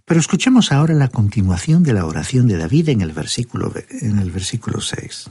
Pero 0.03 0.19
escuchemos 0.19 0.73
ahora 0.73 0.93
la 0.95 1.07
continuación 1.07 1.83
de 1.83 1.93
la 1.93 2.05
oración 2.05 2.47
de 2.47 2.57
David 2.57 2.89
en 2.89 3.01
el 3.01 3.13
versículo, 3.13 3.71
en 4.01 4.19
el 4.19 4.31
versículo 4.31 4.81
6. 4.81 5.29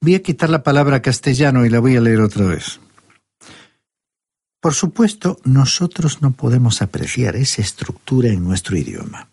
Voy 0.00 0.14
a 0.14 0.22
quitar 0.22 0.50
la 0.50 0.62
palabra 0.62 1.02
castellano 1.02 1.64
y 1.64 1.70
la 1.70 1.80
voy 1.80 1.96
a 1.96 2.00
leer 2.00 2.20
otra 2.20 2.46
vez. 2.46 2.80
Por 4.60 4.74
supuesto, 4.74 5.38
nosotros 5.44 6.22
no 6.22 6.32
podemos 6.32 6.82
apreciar 6.82 7.36
esa 7.36 7.62
estructura 7.62 8.28
en 8.28 8.44
nuestro 8.44 8.76
idioma. 8.76 9.30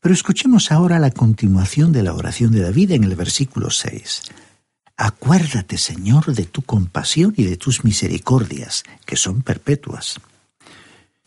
Pero 0.00 0.14
escuchemos 0.14 0.72
ahora 0.72 0.98
la 0.98 1.12
continuación 1.12 1.92
de 1.92 2.02
la 2.02 2.12
oración 2.12 2.50
de 2.50 2.60
David 2.60 2.90
en 2.90 3.04
el 3.04 3.14
versículo 3.14 3.70
6. 3.70 4.22
Acuérdate, 4.96 5.78
Señor, 5.78 6.34
de 6.34 6.44
tu 6.44 6.62
compasión 6.62 7.34
y 7.36 7.44
de 7.44 7.56
tus 7.56 7.84
misericordias, 7.84 8.82
que 9.06 9.16
son 9.16 9.42
perpetuas. 9.42 10.20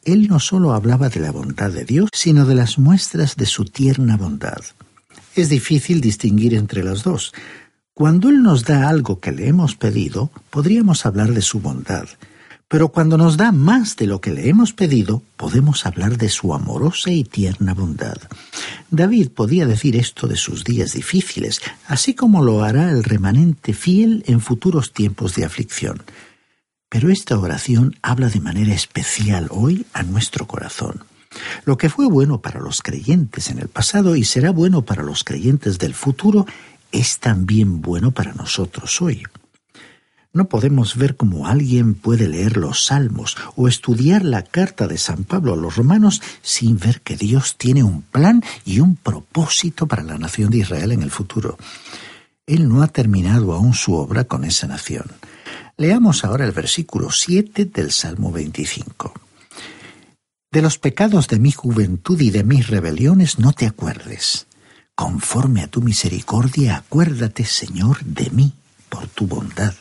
Él 0.04 0.28
no 0.28 0.40
solo 0.40 0.74
hablaba 0.74 1.10
de 1.10 1.20
la 1.20 1.32
bondad 1.32 1.72
de 1.72 1.84
Dios, 1.84 2.10
sino 2.14 2.46
de 2.46 2.56
las 2.56 2.78
muestras 2.78 3.38
de 3.38 3.46
su 3.48 3.66
tierna 3.66 4.18
bondad. 4.18 4.62
Es 5.36 5.50
difícil 5.50 6.00
distinguir 6.00 6.54
entre 6.54 6.84
las 6.84 7.04
dos, 7.04 7.34
cuando 7.96 8.28
Él 8.28 8.44
nos 8.44 8.66
da 8.66 8.90
algo 8.90 9.22
que 9.22 9.32
le 9.32 9.48
hemos 9.48 9.78
pedido, 9.78 10.30
podríamos 10.50 11.06
hablar 11.06 11.32
de 11.32 11.42
su 11.42 11.62
bondad, 11.62 12.06
pero 12.68 12.90
cuando 12.90 13.18
nos 13.18 13.38
da 13.38 13.54
más 13.54 13.96
de 13.96 14.06
lo 14.06 14.20
que 14.20 14.32
le 14.32 14.50
hemos 14.50 14.74
pedido, 14.74 15.22
podemos 15.38 15.86
hablar 15.86 16.18
de 16.18 16.28
su 16.28 16.54
amorosa 16.54 17.10
y 17.10 17.24
tierna 17.24 17.74
bondad. 17.74 18.18
David 18.92 19.30
podía 19.30 19.66
decir 19.66 19.96
esto 19.96 20.28
de 20.28 20.36
sus 20.36 20.66
días 20.66 20.92
difíciles, 20.92 21.62
así 21.88 22.14
como 22.14 22.44
lo 22.44 22.66
hará 22.66 22.92
el 22.92 23.06
remanente 23.06 23.74
fiel 23.74 24.26
en 24.28 24.42
futuros 24.42 24.92
tiempos 24.92 25.36
de 25.36 25.46
aflicción. 25.46 26.04
Pero 26.90 27.10
esta 27.10 27.40
oración 27.40 27.96
habla 28.02 28.28
de 28.28 28.42
manera 28.42 28.74
especial 28.74 29.48
hoy 29.52 29.86
a 29.94 30.04
nuestro 30.04 30.48
corazón. 30.48 31.06
Lo 31.66 31.78
que 31.78 31.90
fue 31.90 32.08
bueno 32.08 32.42
para 32.42 32.60
los 32.60 32.82
creyentes 32.82 33.50
en 33.50 33.60
el 33.60 33.68
pasado 33.68 34.16
y 34.16 34.24
será 34.24 34.52
bueno 34.52 34.84
para 34.84 35.04
los 35.04 35.24
creyentes 35.24 35.80
del 35.80 35.94
futuro 35.94 36.46
es 37.00 37.20
también 37.20 37.82
bueno 37.82 38.12
para 38.12 38.34
nosotros 38.34 39.02
hoy. 39.02 39.24
No 40.32 40.50
podemos 40.50 40.98
ver 40.98 41.16
cómo 41.16 41.48
alguien 41.48 41.94
puede 41.94 42.28
leer 42.28 42.58
los 42.58 42.86
salmos 42.86 43.38
o 43.56 43.68
estudiar 43.68 44.24
la 44.26 44.44
carta 44.44 44.88
de 44.88 44.98
San 44.98 45.24
Pablo 45.24 45.54
a 45.54 45.58
los 45.58 45.78
romanos 45.78 46.22
sin 46.42 46.78
ver 46.78 47.02
que 47.02 47.16
Dios 47.16 47.56
tiene 47.58 47.84
un 47.84 48.02
plan 48.02 48.44
y 48.66 48.80
un 48.80 48.96
propósito 48.96 49.88
para 49.88 50.04
la 50.04 50.18
nación 50.18 50.52
de 50.52 50.60
Israel 50.60 50.92
en 50.92 51.04
el 51.04 51.12
futuro. 51.12 51.58
Él 52.46 52.68
no 52.68 52.82
ha 52.82 52.88
terminado 52.88 53.54
aún 53.54 53.74
su 53.74 53.94
obra 53.94 54.26
con 54.26 54.44
esa 54.44 54.68
nación. 54.68 55.06
Leamos 55.78 56.24
ahora 56.26 56.46
el 56.46 56.52
versículo 56.52 57.12
7 57.12 57.66
del 57.66 57.92
Salmo 57.92 58.32
25. 58.32 59.14
De 60.52 60.62
los 60.62 60.78
pecados 60.78 61.28
de 61.28 61.40
mi 61.40 61.52
juventud 61.52 62.20
y 62.20 62.30
de 62.30 62.44
mis 62.44 62.68
rebeliones 62.68 63.40
no 63.40 63.52
te 63.54 63.66
acuerdes 63.66 64.48
Conforme 64.96 65.62
a 65.62 65.68
tu 65.68 65.82
misericordia, 65.82 66.78
acuérdate, 66.78 67.44
Señor, 67.44 68.04
de 68.06 68.30
mí, 68.30 68.54
por 68.88 69.08
tu 69.08 69.28
bondad. 69.28 69.74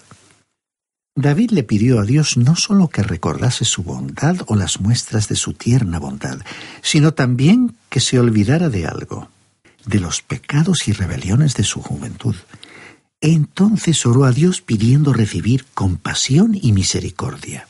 David 1.16 1.52
le 1.52 1.62
pidió 1.62 2.00
a 2.00 2.04
Dios 2.04 2.36
no 2.36 2.56
solo 2.56 2.88
que 2.88 3.04
recordase 3.04 3.64
su 3.64 3.84
bondad 3.84 4.38
o 4.46 4.56
las 4.56 4.80
muestras 4.80 5.28
de 5.28 5.36
su 5.36 5.52
tierna 5.52 6.00
bondad, 6.00 6.40
sino 6.82 7.14
también 7.14 7.76
que 7.88 8.00
se 8.00 8.18
olvidara 8.18 8.68
de 8.68 8.86
algo, 8.86 9.28
de 9.86 10.00
los 10.00 10.22
pecados 10.22 10.88
y 10.88 10.92
rebeliones 10.92 11.54
de 11.54 11.62
su 11.62 11.80
juventud. 11.80 12.34
Entonces 13.20 14.04
oró 14.06 14.24
a 14.24 14.32
Dios 14.32 14.60
pidiendo 14.60 15.12
recibir 15.12 15.64
compasión 15.72 16.58
y 16.60 16.72
misericordia. 16.72 17.68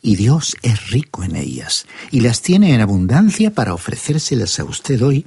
Y 0.00 0.16
Dios 0.16 0.56
es 0.62 0.90
rico 0.90 1.22
en 1.22 1.36
ellas, 1.36 1.86
y 2.10 2.20
las 2.20 2.40
tiene 2.40 2.74
en 2.74 2.80
abundancia 2.80 3.52
para 3.52 3.74
ofrecérselas 3.74 4.58
a 4.58 4.64
usted 4.64 5.02
hoy 5.02 5.26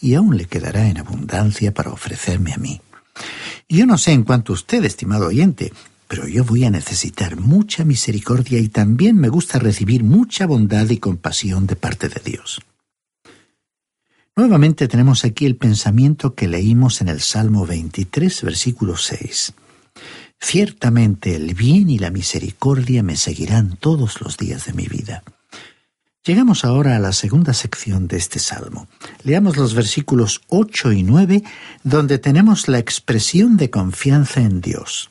y 0.00 0.14
aún 0.14 0.36
le 0.36 0.46
quedará 0.46 0.88
en 0.88 0.98
abundancia 0.98 1.72
para 1.72 1.90
ofrecerme 1.90 2.52
a 2.52 2.58
mí. 2.58 2.80
Yo 3.68 3.86
no 3.86 3.98
sé 3.98 4.12
en 4.12 4.24
cuanto 4.24 4.52
usted, 4.52 4.84
estimado 4.84 5.26
oyente, 5.26 5.72
pero 6.08 6.28
yo 6.28 6.44
voy 6.44 6.64
a 6.64 6.70
necesitar 6.70 7.36
mucha 7.36 7.84
misericordia 7.84 8.58
y 8.58 8.68
también 8.68 9.16
me 9.16 9.28
gusta 9.28 9.58
recibir 9.58 10.04
mucha 10.04 10.46
bondad 10.46 10.88
y 10.90 10.98
compasión 10.98 11.66
de 11.66 11.76
parte 11.76 12.08
de 12.08 12.20
Dios. 12.24 12.60
Nuevamente 14.36 14.86
tenemos 14.86 15.24
aquí 15.24 15.46
el 15.46 15.56
pensamiento 15.56 16.34
que 16.34 16.46
leímos 16.46 17.00
en 17.00 17.08
el 17.08 17.20
Salmo 17.20 17.66
23, 17.66 18.42
versículo 18.42 18.96
6. 18.96 19.54
Ciertamente 20.38 21.34
el 21.34 21.54
bien 21.54 21.88
y 21.88 21.98
la 21.98 22.10
misericordia 22.10 23.02
me 23.02 23.16
seguirán 23.16 23.76
todos 23.78 24.20
los 24.20 24.36
días 24.36 24.66
de 24.66 24.74
mi 24.74 24.86
vida. 24.86 25.24
Llegamos 26.26 26.64
ahora 26.64 26.96
a 26.96 26.98
la 26.98 27.12
segunda 27.12 27.54
sección 27.54 28.08
de 28.08 28.16
este 28.16 28.40
salmo. 28.40 28.88
Leamos 29.22 29.56
los 29.56 29.74
versículos 29.74 30.40
8 30.48 30.90
y 30.90 31.04
9, 31.04 31.44
donde 31.84 32.18
tenemos 32.18 32.66
la 32.66 32.80
expresión 32.80 33.56
de 33.56 33.70
confianza 33.70 34.40
en 34.40 34.60
Dios. 34.60 35.08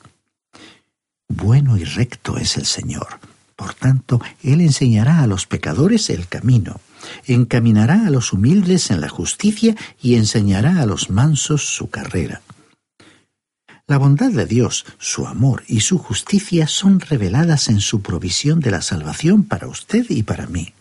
Bueno 1.26 1.78
y 1.78 1.84
recto 1.84 2.36
es 2.36 2.58
el 2.58 2.66
Señor. 2.66 3.18
Por 3.56 3.72
tanto, 3.72 4.20
Él 4.42 4.60
enseñará 4.60 5.22
a 5.22 5.26
los 5.26 5.46
pecadores 5.46 6.10
el 6.10 6.28
camino, 6.28 6.80
encaminará 7.26 8.06
a 8.06 8.10
los 8.10 8.34
humildes 8.34 8.90
en 8.90 9.00
la 9.00 9.08
justicia 9.08 9.74
y 10.02 10.16
enseñará 10.16 10.82
a 10.82 10.86
los 10.86 11.08
mansos 11.08 11.64
su 11.64 11.88
carrera. 11.88 12.42
La 13.86 13.96
bondad 13.96 14.32
de 14.32 14.44
Dios, 14.44 14.84
su 14.98 15.26
amor 15.26 15.64
y 15.66 15.80
su 15.80 15.96
justicia 15.96 16.66
son 16.66 17.00
reveladas 17.00 17.68
en 17.68 17.80
su 17.80 18.02
provisión 18.02 18.60
de 18.60 18.70
la 18.70 18.82
salvación 18.82 19.44
para 19.44 19.66
usted 19.66 20.04
y 20.10 20.22
para 20.22 20.46
mí. 20.46 20.74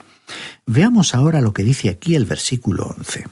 Veamos 0.65 1.13
ahora 1.15 1.41
lo 1.41 1.53
que 1.53 1.63
dice 1.63 1.89
aquí 1.89 2.15
el 2.15 2.25
versículo 2.25 2.96
11. 2.98 3.25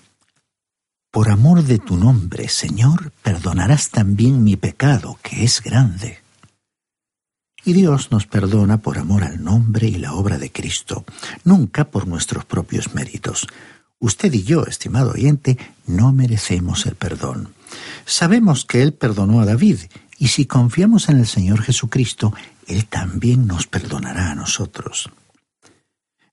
Por 1.12 1.30
amor 1.30 1.64
de 1.64 1.78
tu 1.78 1.96
nombre, 1.96 2.50
Señor, 2.50 3.12
perdonarás 3.22 3.90
también 3.90 4.44
mi 4.44 4.56
pecado, 4.56 5.20
que 5.22 5.44
es 5.44 5.62
grande. 5.62 6.20
Y 7.64 7.74
Dios 7.74 8.12
nos 8.12 8.26
perdona 8.26 8.80
por 8.82 8.98
amor 8.98 9.24
al 9.24 9.44
nombre 9.44 9.88
y 9.88 9.96
la 9.96 10.14
obra 10.14 10.38
de 10.38 10.52
Cristo, 10.52 11.06
nunca 11.44 11.86
por 11.86 12.08
nuestros 12.08 12.46
propios 12.46 12.94
méritos. 12.94 13.48
Usted 14.00 14.34
y 14.34 14.44
yo, 14.44 14.66
estimado 14.66 15.12
oyente, 15.12 15.58
no 15.88 16.12
merecemos 16.12 16.86
el 16.86 16.96
perdón. 16.96 17.54
Sabemos 18.06 18.66
que 18.66 18.82
Él 18.82 18.94
perdonó 18.94 19.40
a 19.40 19.46
David, 19.46 19.80
y 20.18 20.28
si 20.30 20.46
confiamos 20.46 21.10
en 21.10 21.20
el 21.20 21.28
Señor 21.28 21.62
Jesucristo, 21.62 22.34
Él 22.68 22.86
también 22.86 23.48
nos 23.48 23.68
perdonará 23.68 24.32
a 24.32 24.36
nosotros. 24.36 25.10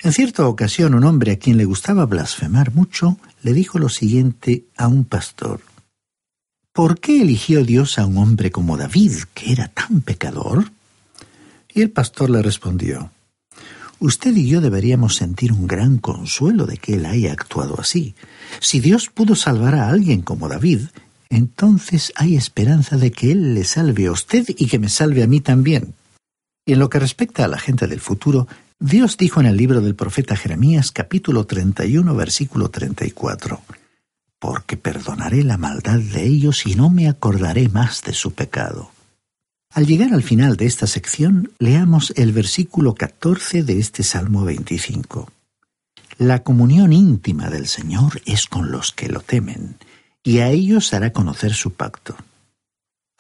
En 0.02 0.12
cierta 0.12 0.47
ocasión 0.47 0.95
un 0.95 1.04
hombre 1.04 1.33
a 1.33 1.38
quien 1.38 1.59
le 1.59 1.66
gustaba 1.66 2.07
blasfemar 2.07 2.73
mucho 2.73 3.19
le 3.42 3.52
dijo 3.52 3.78
lo 3.78 3.88
siguiente 3.88 4.64
a 4.76 4.88
un 4.88 5.04
pastor. 5.04 5.61
¿Por 6.73 7.00
qué 7.00 7.21
eligió 7.21 7.64
Dios 7.64 7.99
a 7.99 8.07
un 8.07 8.16
hombre 8.16 8.50
como 8.50 8.76
David, 8.78 9.12
que 9.35 9.52
era 9.52 9.69
tan 9.69 10.00
pecador? 10.00 10.71
Y 11.75 11.83
el 11.83 11.90
pastor 11.90 12.30
le 12.30 12.42
respondió, 12.42 13.11
Usted 13.99 14.35
y 14.35 14.49
yo 14.49 14.62
deberíamos 14.62 15.16
sentir 15.16 15.52
un 15.52 15.66
gran 15.66 15.99
consuelo 15.99 16.64
de 16.64 16.78
que 16.78 16.95
él 16.95 17.04
haya 17.04 17.33
actuado 17.33 17.78
así. 17.78 18.14
Si 18.61 18.80
Dios 18.80 19.11
pudo 19.12 19.35
salvar 19.35 19.75
a 19.75 19.90
alguien 19.90 20.23
como 20.23 20.49
David, 20.49 20.80
entonces 21.28 22.12
hay 22.16 22.37
esperanza 22.37 22.97
de 22.97 23.12
que 23.12 23.30
Él 23.30 23.54
le 23.54 23.64
salve 23.64 24.07
a 24.07 24.12
usted 24.12 24.47
y 24.49 24.66
que 24.66 24.78
me 24.78 24.88
salve 24.88 25.23
a 25.23 25.28
mí 25.28 25.40
también. 25.40 25.95
Y 26.66 26.73
en 26.73 26.78
lo 26.80 26.90
que 26.90 26.99
respecta 26.99 27.45
a 27.45 27.49
la 27.49 27.59
gente 27.59 27.87
del 27.87 28.00
futuro, 28.00 28.49
Dios 28.82 29.18
dijo 29.18 29.40
en 29.40 29.46
el 29.46 29.58
libro 29.58 29.82
del 29.82 29.94
profeta 29.94 30.37
Jeremías 30.37 30.90
capítulo 30.90 31.44
31 31.44 32.14
versículo 32.14 32.70
34, 32.70 33.60
Porque 34.38 34.78
perdonaré 34.78 35.44
la 35.44 35.58
maldad 35.58 35.99
de 35.99 36.25
ellos 36.25 36.66
y 36.66 36.76
no 36.76 36.88
me 36.88 37.06
acordaré 37.06 37.68
más 37.68 38.00
de 38.00 38.14
su 38.14 38.32
pecado. 38.32 38.90
Al 39.75 39.87
llegar 39.87 40.14
al 40.14 40.22
final 40.22 40.56
de 40.56 40.64
esta 40.64 40.87
sección, 40.87 41.52
leamos 41.58 42.14
el 42.16 42.32
versículo 42.32 42.94
14 42.94 43.64
de 43.64 43.78
este 43.78 44.02
Salmo 44.02 44.47
25. 44.47 45.30
La 46.16 46.43
comunión 46.43 46.95
íntima 46.95 47.50
del 47.50 47.66
Señor 47.66 48.23
es 48.25 48.47
con 48.47 48.71
los 48.71 48.93
que 48.93 49.10
lo 49.10 49.21
temen, 49.21 49.76
y 50.23 50.38
a 50.38 50.49
ellos 50.49 50.95
hará 50.95 51.12
conocer 51.12 51.52
su 51.52 51.75
pacto. 51.75 52.16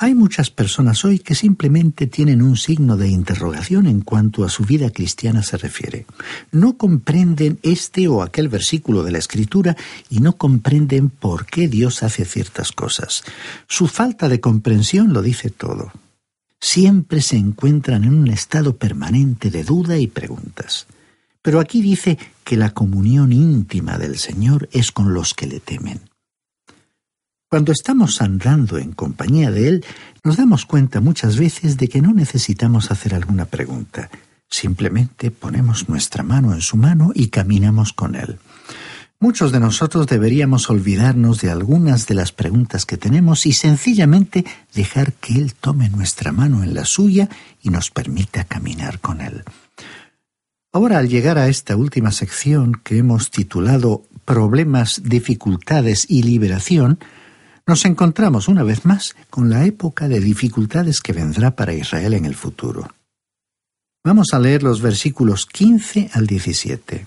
Hay 0.02 0.14
muchas 0.14 0.50
personas 0.50 1.04
hoy 1.04 1.18
que 1.18 1.34
simplemente 1.34 2.06
tienen 2.06 2.40
un 2.40 2.56
signo 2.56 2.96
de 2.96 3.08
interrogación 3.08 3.86
en 3.86 4.00
cuanto 4.00 4.44
a 4.44 4.48
su 4.48 4.64
vida 4.64 4.90
cristiana 4.90 5.42
se 5.42 5.58
refiere. 5.58 6.06
No 6.52 6.78
comprenden 6.78 7.58
este 7.62 8.08
o 8.08 8.22
aquel 8.22 8.48
versículo 8.48 9.02
de 9.02 9.12
la 9.12 9.18
Escritura 9.18 9.76
y 10.08 10.20
no 10.20 10.38
comprenden 10.38 11.10
por 11.10 11.44
qué 11.44 11.68
Dios 11.68 12.02
hace 12.02 12.24
ciertas 12.24 12.72
cosas. 12.72 13.24
Su 13.68 13.88
falta 13.88 14.28
de 14.30 14.40
comprensión 14.40 15.12
lo 15.12 15.20
dice 15.20 15.50
todo 15.50 15.92
siempre 16.60 17.22
se 17.22 17.36
encuentran 17.36 18.04
en 18.04 18.14
un 18.14 18.28
estado 18.28 18.76
permanente 18.76 19.50
de 19.50 19.64
duda 19.64 19.98
y 19.98 20.06
preguntas. 20.06 20.86
Pero 21.42 21.58
aquí 21.58 21.80
dice 21.80 22.18
que 22.44 22.56
la 22.56 22.70
comunión 22.70 23.32
íntima 23.32 23.96
del 23.96 24.18
Señor 24.18 24.68
es 24.72 24.92
con 24.92 25.14
los 25.14 25.32
que 25.32 25.46
le 25.46 25.60
temen. 25.60 26.09
Cuando 27.50 27.72
estamos 27.72 28.22
andando 28.22 28.78
en 28.78 28.92
compañía 28.92 29.50
de 29.50 29.66
Él, 29.66 29.84
nos 30.22 30.36
damos 30.36 30.66
cuenta 30.66 31.00
muchas 31.00 31.36
veces 31.36 31.76
de 31.78 31.88
que 31.88 32.00
no 32.00 32.14
necesitamos 32.14 32.92
hacer 32.92 33.12
alguna 33.12 33.44
pregunta. 33.44 34.08
Simplemente 34.48 35.32
ponemos 35.32 35.88
nuestra 35.88 36.22
mano 36.22 36.54
en 36.54 36.60
su 36.60 36.76
mano 36.76 37.10
y 37.12 37.26
caminamos 37.26 37.92
con 37.92 38.14
Él. 38.14 38.38
Muchos 39.18 39.50
de 39.50 39.58
nosotros 39.58 40.06
deberíamos 40.06 40.70
olvidarnos 40.70 41.40
de 41.40 41.50
algunas 41.50 42.06
de 42.06 42.14
las 42.14 42.30
preguntas 42.30 42.86
que 42.86 42.96
tenemos 42.96 43.44
y 43.46 43.52
sencillamente 43.52 44.44
dejar 44.72 45.12
que 45.14 45.34
Él 45.34 45.54
tome 45.54 45.90
nuestra 45.90 46.30
mano 46.30 46.62
en 46.62 46.72
la 46.72 46.84
suya 46.84 47.28
y 47.62 47.70
nos 47.70 47.90
permita 47.90 48.44
caminar 48.44 49.00
con 49.00 49.20
Él. 49.20 49.42
Ahora, 50.72 50.98
al 50.98 51.08
llegar 51.08 51.36
a 51.36 51.48
esta 51.48 51.74
última 51.74 52.12
sección 52.12 52.80
que 52.84 52.98
hemos 52.98 53.32
titulado 53.32 54.04
Problemas, 54.24 55.02
dificultades 55.04 56.06
y 56.08 56.22
liberación, 56.22 57.00
nos 57.70 57.84
encontramos 57.84 58.48
una 58.48 58.64
vez 58.64 58.84
más 58.84 59.14
con 59.30 59.48
la 59.48 59.64
época 59.64 60.08
de 60.08 60.18
dificultades 60.18 61.00
que 61.00 61.12
vendrá 61.12 61.54
para 61.54 61.72
Israel 61.72 62.14
en 62.14 62.24
el 62.24 62.34
futuro. 62.34 62.92
Vamos 64.02 64.30
a 64.32 64.40
leer 64.40 64.64
los 64.64 64.82
versículos 64.82 65.46
15 65.46 66.10
al 66.12 66.26
17. 66.26 67.04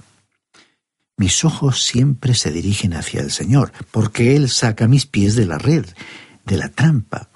Mis 1.18 1.44
ojos 1.44 1.84
siempre 1.84 2.34
se 2.34 2.50
dirigen 2.50 2.94
hacia 2.94 3.20
el 3.20 3.32
Señor, 3.32 3.74
porque 3.92 4.38
Él 4.38 4.50
saca 4.50 4.88
mis 4.88 5.06
pies 5.06 5.36
de 5.36 5.46
la 5.46 5.58
red, 5.58 5.86
de 6.46 6.56
la 6.56 6.70
trampa. 6.70 7.28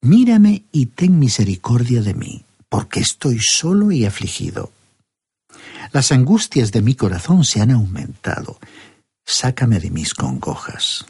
Mírame 0.00 0.62
y 0.72 0.86
ten 0.86 1.18
misericordia 1.18 2.00
de 2.00 2.14
mí, 2.14 2.42
porque 2.70 3.00
estoy 3.00 3.38
solo 3.38 3.92
y 3.92 4.06
afligido. 4.06 4.72
Las 5.92 6.10
angustias 6.10 6.72
de 6.72 6.80
mi 6.80 6.94
corazón 6.94 7.44
se 7.44 7.60
han 7.60 7.70
aumentado. 7.70 8.58
Sácame 9.26 9.78
de 9.78 9.90
mis 9.90 10.14
congojas. 10.14 11.04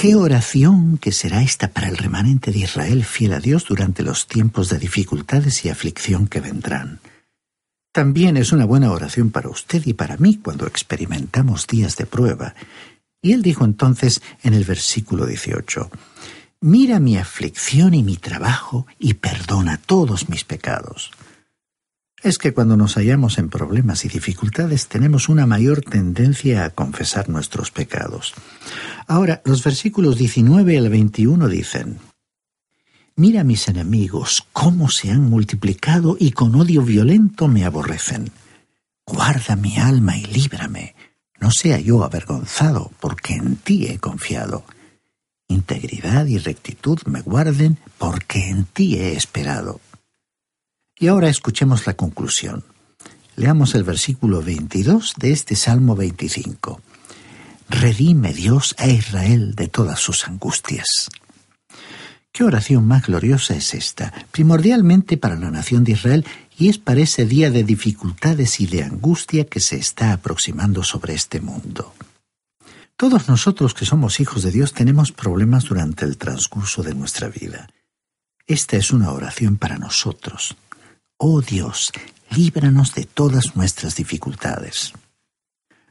Qué 0.00 0.14
oración 0.14 0.96
que 0.96 1.12
será 1.12 1.42
esta 1.42 1.68
para 1.68 1.90
el 1.90 1.98
remanente 1.98 2.52
de 2.52 2.60
Israel 2.60 3.04
fiel 3.04 3.34
a 3.34 3.38
Dios 3.38 3.66
durante 3.68 4.02
los 4.02 4.26
tiempos 4.26 4.70
de 4.70 4.78
dificultades 4.78 5.62
y 5.66 5.68
aflicción 5.68 6.26
que 6.26 6.40
vendrán. 6.40 7.00
También 7.92 8.38
es 8.38 8.50
una 8.52 8.64
buena 8.64 8.92
oración 8.92 9.30
para 9.30 9.50
usted 9.50 9.82
y 9.84 9.92
para 9.92 10.16
mí 10.16 10.38
cuando 10.42 10.66
experimentamos 10.66 11.66
días 11.66 11.98
de 11.98 12.06
prueba. 12.06 12.54
Y 13.20 13.34
él 13.34 13.42
dijo 13.42 13.66
entonces 13.66 14.22
en 14.42 14.54
el 14.54 14.64
versículo 14.64 15.26
18, 15.26 15.90
Mira 16.62 16.98
mi 16.98 17.18
aflicción 17.18 17.92
y 17.92 18.02
mi 18.02 18.16
trabajo 18.16 18.86
y 18.98 19.12
perdona 19.12 19.76
todos 19.76 20.30
mis 20.30 20.44
pecados. 20.44 21.10
Es 22.22 22.36
que 22.36 22.52
cuando 22.52 22.76
nos 22.76 22.96
hallamos 22.96 23.38
en 23.38 23.48
problemas 23.48 24.04
y 24.04 24.08
dificultades 24.08 24.88
tenemos 24.88 25.30
una 25.30 25.46
mayor 25.46 25.80
tendencia 25.80 26.64
a 26.64 26.70
confesar 26.70 27.30
nuestros 27.30 27.70
pecados. 27.70 28.34
Ahora, 29.06 29.40
los 29.46 29.64
versículos 29.64 30.18
19 30.18 30.76
al 30.76 30.90
21 30.90 31.48
dicen, 31.48 31.98
Mira 33.16 33.42
mis 33.42 33.68
enemigos, 33.68 34.46
cómo 34.52 34.90
se 34.90 35.10
han 35.10 35.28
multiplicado 35.28 36.16
y 36.18 36.32
con 36.32 36.54
odio 36.54 36.82
violento 36.82 37.48
me 37.48 37.64
aborrecen. 37.64 38.30
Guarda 39.06 39.56
mi 39.56 39.78
alma 39.78 40.16
y 40.16 40.24
líbrame, 40.24 40.94
no 41.40 41.50
sea 41.50 41.80
yo 41.80 42.04
avergonzado, 42.04 42.92
porque 43.00 43.34
en 43.34 43.56
ti 43.56 43.86
he 43.86 43.98
confiado. 43.98 44.64
Integridad 45.48 46.26
y 46.26 46.38
rectitud 46.38 47.00
me 47.06 47.22
guarden, 47.22 47.78
porque 47.98 48.48
en 48.48 48.64
ti 48.66 48.96
he 48.96 49.16
esperado. 49.16 49.80
Y 51.00 51.08
ahora 51.08 51.30
escuchemos 51.30 51.86
la 51.86 51.94
conclusión. 51.94 52.62
Leamos 53.34 53.74
el 53.74 53.84
versículo 53.84 54.42
22 54.42 55.14
de 55.16 55.32
este 55.32 55.56
Salmo 55.56 55.96
25. 55.96 56.82
Redime 57.70 58.34
Dios 58.34 58.74
a 58.76 58.86
Israel 58.86 59.54
de 59.54 59.68
todas 59.68 59.98
sus 59.98 60.28
angustias. 60.28 61.08
¿Qué 62.30 62.44
oración 62.44 62.86
más 62.86 63.06
gloriosa 63.06 63.56
es 63.56 63.72
esta? 63.72 64.12
Primordialmente 64.30 65.16
para 65.16 65.36
la 65.36 65.50
nación 65.50 65.84
de 65.84 65.92
Israel 65.92 66.26
y 66.58 66.68
es 66.68 66.76
para 66.76 67.00
ese 67.00 67.24
día 67.24 67.50
de 67.50 67.64
dificultades 67.64 68.60
y 68.60 68.66
de 68.66 68.82
angustia 68.82 69.46
que 69.46 69.60
se 69.60 69.76
está 69.76 70.12
aproximando 70.12 70.84
sobre 70.84 71.14
este 71.14 71.40
mundo. 71.40 71.94
Todos 72.98 73.26
nosotros 73.26 73.72
que 73.72 73.86
somos 73.86 74.20
hijos 74.20 74.42
de 74.42 74.50
Dios 74.50 74.74
tenemos 74.74 75.12
problemas 75.12 75.64
durante 75.64 76.04
el 76.04 76.18
transcurso 76.18 76.82
de 76.82 76.94
nuestra 76.94 77.28
vida. 77.28 77.70
Esta 78.46 78.76
es 78.76 78.90
una 78.90 79.12
oración 79.12 79.56
para 79.56 79.78
nosotros. 79.78 80.56
Oh 81.22 81.42
Dios, 81.42 81.92
líbranos 82.30 82.94
de 82.94 83.04
todas 83.04 83.54
nuestras 83.54 83.94
dificultades. 83.94 84.94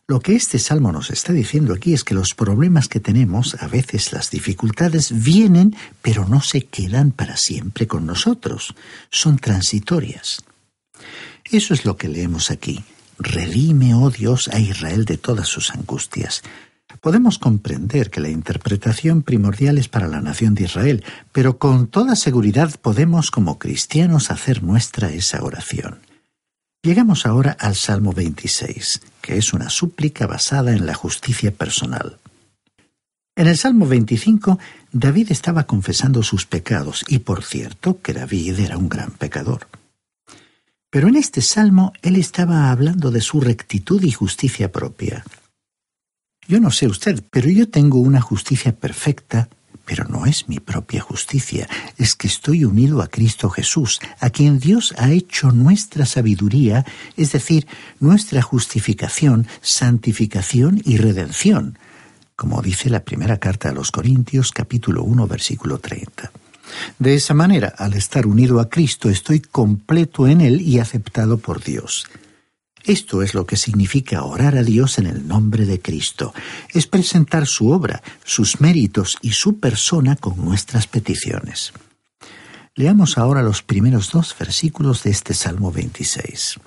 Lo 0.08 0.22
que 0.22 0.36
este 0.36 0.58
salmo 0.58 0.92
nos 0.92 1.12
está 1.12 1.34
diciendo 1.34 1.72
aquí 1.76 1.94
es 1.94 2.04
que 2.04 2.16
los 2.16 2.34
problemas 2.34 2.88
que 2.88 3.00
tenemos, 3.00 3.56
a 3.62 3.68
veces 3.68 4.12
las 4.12 4.32
dificultades, 4.32 5.24
vienen, 5.24 5.76
pero 6.02 6.28
no 6.28 6.42
se 6.42 6.62
quedan 6.62 7.12
para 7.12 7.38
siempre 7.38 7.86
con 7.86 8.08
nosotros, 8.08 8.74
son 9.12 9.38
transitorias. 9.38 10.42
Eso 11.44 11.76
es 11.76 11.86
lo 11.86 11.96
que 11.96 12.08
leemos 12.08 12.50
aquí. 12.50 12.84
Redime, 13.20 13.94
oh 13.94 14.10
Dios, 14.10 14.48
a 14.48 14.60
Israel 14.60 15.06
de 15.06 15.18
todas 15.18 15.48
sus 15.48 15.70
angustias. 15.70 16.42
Podemos 17.02 17.40
comprender 17.40 18.10
que 18.10 18.20
la 18.20 18.30
interpretación 18.30 19.22
primordial 19.22 19.78
es 19.78 19.88
para 19.88 20.08
la 20.08 20.22
nación 20.22 20.56
de 20.56 20.66
Israel, 20.66 21.04
pero 21.32 21.58
con 21.58 21.88
toda 21.88 22.16
seguridad 22.16 22.76
podemos 22.82 23.32
como 23.32 23.58
cristianos 23.58 24.32
hacer 24.32 24.64
nuestra 24.64 25.12
esa 25.12 25.44
oración. 25.44 26.00
Llegamos 26.82 27.26
ahora 27.26 27.56
al 27.60 27.76
Salmo 27.76 28.14
26, 28.14 29.02
que 29.22 29.38
es 29.38 29.54
una 29.54 29.70
súplica 29.70 30.28
basada 30.28 30.72
en 30.72 30.86
la 30.86 30.94
justicia 30.94 31.52
personal. 31.52 32.18
En 33.36 33.48
el 33.48 33.58
Salmo 33.58 33.86
25, 33.86 34.60
David 34.92 35.32
estaba 35.32 35.64
confesando 35.64 36.24
sus 36.24 36.46
pecados, 36.46 37.06
y 37.08 37.20
por 37.20 37.44
cierto 37.44 38.02
que 38.02 38.14
David 38.14 38.60
era 38.60 38.78
un 38.78 38.90
gran 38.90 39.12
pecador. 39.12 39.68
Pero 40.90 41.08
en 41.08 41.16
este 41.16 41.42
salmo 41.42 41.94
él 42.02 42.16
estaba 42.16 42.72
hablando 42.72 43.12
de 43.12 43.22
su 43.22 43.40
rectitud 43.40 44.04
y 44.04 44.12
justicia 44.12 44.72
propia. 44.72 45.24
Yo 46.50 46.60
no 46.60 46.72
sé 46.72 46.88
usted, 46.88 47.24
pero 47.30 47.48
yo 47.48 47.70
tengo 47.70 48.00
una 48.00 48.22
justicia 48.22 48.76
perfecta 48.76 49.50
pero 49.86 50.06
no 50.06 50.28
es 50.28 50.48
mi 50.48 50.60
propia 50.60 51.02
justicia, 51.02 51.68
es 51.98 52.14
que 52.14 52.28
estoy 52.28 52.64
unido 52.64 53.02
a 53.02 53.08
Cristo 53.08 53.50
Jesús, 53.50 54.00
a 54.20 54.30
quien 54.30 54.60
Dios 54.60 54.94
ha 55.00 55.10
hecho 55.10 55.52
nuestra 55.52 56.06
sabiduría, 56.06 56.86
es 57.18 57.32
decir, 57.32 57.66
nuestra 58.00 58.44
justificación, 58.44 59.48
santificación 59.62 60.80
y 60.86 60.98
redención, 60.98 61.80
como 62.36 62.62
dice 62.62 62.92
la 62.92 63.00
primera 63.00 63.40
carta 63.40 63.70
a 63.70 63.74
los 63.74 63.90
Corintios 63.90 64.52
capítulo 64.52 65.02
1 65.02 65.26
versículo 65.26 65.80
30. 65.80 66.32
De 67.00 67.16
esa 67.16 67.34
manera, 67.34 67.74
al 67.76 67.96
estar 67.96 68.28
unido 68.28 68.60
a 68.60 68.70
Cristo, 68.70 69.10
estoy 69.10 69.40
completo 69.40 70.28
en 70.28 70.42
Él 70.42 70.62
y 70.62 70.78
aceptado 70.78 71.40
por 71.40 71.64
Dios. 71.64 72.06
Esto 72.90 73.22
es 73.22 73.36
lo 73.36 73.46
que 73.46 73.56
significa 73.56 74.24
orar 74.24 74.58
a 74.58 74.64
Dios 74.64 74.98
en 74.98 75.06
el 75.06 75.28
nombre 75.28 75.68
de 75.68 75.80
Cristo. 75.80 76.34
Es 76.74 76.88
presentar 76.88 77.46
su 77.46 77.70
obra, 77.70 78.02
sus 78.24 78.62
méritos 78.62 79.20
y 79.22 79.34
su 79.34 79.60
persona 79.60 80.16
con 80.16 80.44
nuestras 80.44 80.88
peticiones. 80.88 81.72
Leamos 82.74 83.20
ahora 83.20 83.44
los 83.44 83.62
primeros 83.62 84.12
dos 84.12 84.36
versículos 84.40 85.04
de 85.04 85.12
este 85.12 85.36
Salmo 85.36 85.72
26. 85.72 86.60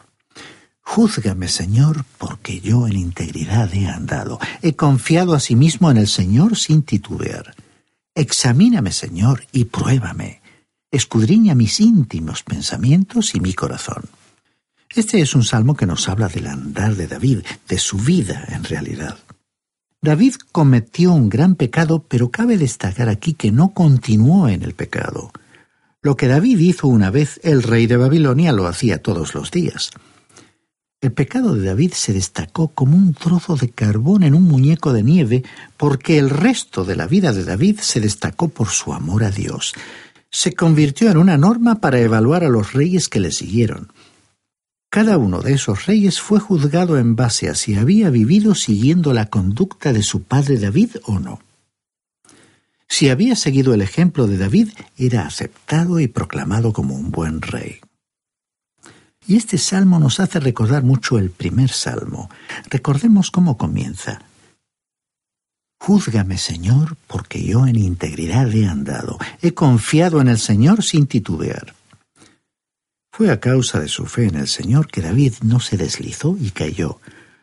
Júzgame, 0.83 1.49
Señor, 1.49 2.05
porque 2.19 2.61
yo 2.61 2.87
en 2.87 2.99
integridad 2.99 3.75
he 3.75 3.89
andado. 3.89 4.39
He 4.63 4.75
confiado 4.75 5.35
a 5.35 5.41
sí 5.41 5.57
mismo 5.57 5.91
en 5.91 5.97
el 5.97 6.07
Señor 6.07 6.57
sin 6.57 6.85
titubear. 6.85 7.57
Examíname, 8.15 8.93
Señor, 8.93 9.45
y 9.51 9.65
pruébame. 9.65 10.41
Escudriña 10.89 11.57
mis 11.57 11.81
íntimos 11.81 12.45
pensamientos 12.45 13.35
y 13.35 13.41
mi 13.41 13.55
corazón. 13.55 14.05
Este 14.95 15.23
es 15.23 15.35
un 15.35 15.43
salmo 15.43 15.75
que 15.75 15.87
nos 15.87 16.09
habla 16.09 16.29
del 16.29 16.47
andar 16.47 16.95
de 16.97 17.07
David, 17.07 17.41
de 17.67 17.79
su 17.79 17.97
vida 17.97 18.45
en 18.49 18.65
realidad. 18.65 19.17
David 20.03 20.35
cometió 20.51 21.13
un 21.13 21.29
gran 21.29 21.55
pecado, 21.55 22.05
pero 22.07 22.31
cabe 22.31 22.59
destacar 22.59 23.09
aquí 23.09 23.33
que 23.33 23.53
no 23.53 23.73
continuó 23.73 24.49
en 24.49 24.63
el 24.63 24.75
pecado. 24.75 25.33
Lo 26.03 26.17
que 26.17 26.27
David 26.27 26.59
hizo 26.59 26.89
una 26.89 27.11
vez, 27.11 27.41
el 27.43 27.63
rey 27.63 27.87
de 27.87 27.97
Babilonia 27.97 28.53
lo 28.53 28.67
hacía 28.67 29.01
todos 29.01 29.35
los 29.35 29.51
días. 29.51 29.93
El 31.01 31.13
pecado 31.13 31.55
de 31.55 31.65
David 31.67 31.93
se 31.95 32.13
destacó 32.13 32.69
como 32.69 32.97
un 32.97 33.15
trozo 33.15 33.57
de 33.57 33.71
carbón 33.71 34.25
en 34.25 34.35
un 34.35 34.45
muñeco 34.45 34.93
de 34.93 35.03
nieve 35.03 35.43
porque 35.77 36.19
el 36.19 36.29
resto 36.29 36.85
de 36.85 36.97
la 36.97 37.07
vida 37.07 37.33
de 37.33 37.45
David 37.45 37.79
se 37.81 38.01
destacó 38.01 38.49
por 38.49 38.69
su 38.69 38.93
amor 38.93 39.25
a 39.25 39.31
Dios. 39.31 39.73
Se 40.31 40.55
convirtió 40.55 41.11
en 41.11 41.17
una 41.17 41.39
norma 41.39 41.77
para 41.77 41.99
evaluar 42.01 42.45
a 42.45 42.49
los 42.49 42.73
reyes 42.73 43.09
que 43.09 43.21
le 43.21 43.33
siguieron. 43.33 43.89
Cada 44.93 45.17
uno 45.17 45.41
de 45.41 45.55
esos 45.55 45.87
reyes 45.87 46.21
fue 46.21 46.39
juzgado 46.39 46.99
en 46.99 47.17
base 47.17 47.49
a 47.49 47.55
si 47.55 47.77
había 47.77 48.11
vivido 48.11 48.55
siguiendo 48.55 49.15
la 49.15 49.25
conducta 49.31 49.91
de 49.95 50.03
su 50.03 50.23
padre 50.23 50.59
David 50.59 50.97
o 51.05 51.19
no. 51.19 51.41
Si 52.91 53.09
había 53.09 53.35
seguido 53.35 53.73
el 53.73 53.81
ejemplo 53.81 54.27
de 54.27 54.37
David, 54.37 54.69
era 54.99 55.27
aceptado 55.27 55.99
y 55.99 56.09
proclamado 56.09 56.75
como 56.75 56.95
un 56.95 57.11
buen 57.11 57.41
rey. 57.41 57.81
Y 59.27 59.37
este 59.37 59.57
salmo 59.57 59.99
nos 59.99 60.21
hace 60.21 60.41
recordar 60.41 60.83
mucho 60.83 61.17
el 61.17 61.31
primer 61.31 61.71
salmo. 61.71 62.29
Recordemos 62.69 63.31
cómo 63.31 63.57
comienza. 63.57 64.21
Júzgame, 65.81 66.37
Señor, 66.37 66.99
porque 67.07 67.43
yo 67.43 67.67
en 67.67 67.77
integridad 67.77 68.55
he 68.55 68.67
andado. 68.67 69.17
He 69.41 69.55
confiado 69.55 70.21
en 70.21 70.29
el 70.29 70.39
Señor 70.39 70.83
sin 70.83 71.07
titubear. 71.07 71.75
Fue 73.15 73.31
a 73.31 73.41
causa 73.41 73.79
de 73.79 73.89
su 73.89 74.07
fe 74.07 74.25
en 74.25 74.37
el 74.37 74.49
Señor 74.49 74.89
que 74.89 75.03
David 75.03 75.35
no 75.43 75.61
se 75.61 75.77
deslizó 75.77 76.35
y 76.41 76.51
cayó. 76.51 76.99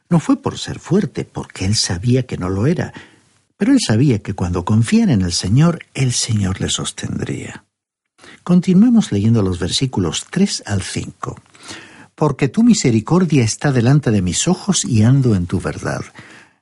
No 0.09 0.19
fue 0.19 0.41
por 0.41 0.57
ser 0.57 0.79
fuerte, 0.79 1.25
porque 1.25 1.65
él 1.65 1.75
sabía 1.75 2.25
que 2.25 2.39
no 2.39 2.49
lo 2.49 2.65
era, 2.65 2.91
pero 3.55 3.71
él 3.71 3.79
sabía 3.79 4.17
que 4.17 4.33
cuando 4.33 4.65
confían 4.65 5.11
en 5.11 5.21
el 5.21 5.31
Señor, 5.31 5.85
el 5.93 6.11
Señor 6.11 6.59
le 6.59 6.69
sostendría. 6.69 7.65
Continuemos 8.41 9.11
leyendo 9.11 9.43
los 9.43 9.59
versículos 9.59 10.25
3 10.31 10.63
al 10.65 10.81
5. 10.81 11.39
Porque 12.15 12.47
tu 12.47 12.63
misericordia 12.63 13.43
está 13.43 13.71
delante 13.71 14.09
de 14.09 14.23
mis 14.23 14.47
ojos 14.47 14.83
y 14.83 15.03
ando 15.03 15.35
en 15.35 15.45
tu 15.45 15.61
verdad. 15.61 16.01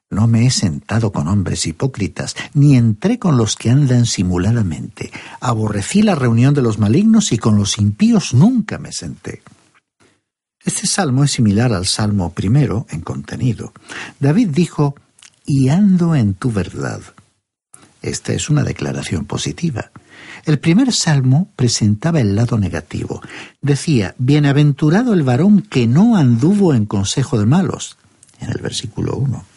No 0.09 0.27
me 0.27 0.45
he 0.45 0.51
sentado 0.51 1.11
con 1.11 1.27
hombres 1.27 1.67
hipócritas, 1.67 2.35
ni 2.53 2.77
entré 2.77 3.19
con 3.19 3.35
los 3.35 3.57
que 3.57 3.69
andan 3.69 4.05
simuladamente. 4.05 5.11
Aborrecí 5.41 6.01
la 6.01 6.15
reunión 6.15 6.53
de 6.53 6.61
los 6.61 6.79
malignos 6.79 7.33
y 7.33 7.37
con 7.37 7.57
los 7.57 7.77
impíos 7.77 8.33
nunca 8.33 8.77
me 8.77 8.93
senté. 8.93 9.41
Este 10.63 10.87
salmo 10.87 11.23
es 11.23 11.31
similar 11.31 11.73
al 11.73 11.85
salmo 11.85 12.33
primero 12.33 12.87
en 12.89 13.01
contenido. 13.01 13.73
David 14.19 14.49
dijo, 14.49 14.95
y 15.45 15.69
ando 15.69 16.15
en 16.15 16.33
tu 16.33 16.51
verdad. 16.51 17.01
Esta 18.01 18.33
es 18.33 18.49
una 18.49 18.63
declaración 18.63 19.25
positiva. 19.25 19.91
El 20.45 20.59
primer 20.59 20.93
salmo 20.93 21.49
presentaba 21.55 22.21
el 22.21 22.35
lado 22.35 22.57
negativo. 22.57 23.21
Decía, 23.61 24.15
Bienaventurado 24.17 25.13
el 25.13 25.23
varón 25.23 25.61
que 25.61 25.87
no 25.87 26.15
anduvo 26.15 26.73
en 26.73 26.85
consejo 26.85 27.37
de 27.39 27.45
malos, 27.45 27.97
en 28.39 28.49
el 28.49 28.61
versículo 28.61 29.17
1. 29.17 29.56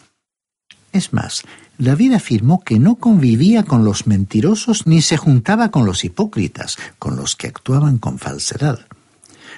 Es 0.91 1.13
más, 1.13 1.43
David 1.77 2.13
afirmó 2.13 2.61
que 2.61 2.79
no 2.79 2.95
convivía 2.95 3.63
con 3.63 3.85
los 3.85 4.07
mentirosos 4.07 4.87
ni 4.87 5.01
se 5.01 5.17
juntaba 5.17 5.71
con 5.71 5.85
los 5.85 6.03
hipócritas, 6.03 6.77
con 6.99 7.15
los 7.15 7.35
que 7.35 7.47
actuaban 7.47 7.97
con 7.97 8.19
falsedad. 8.19 8.79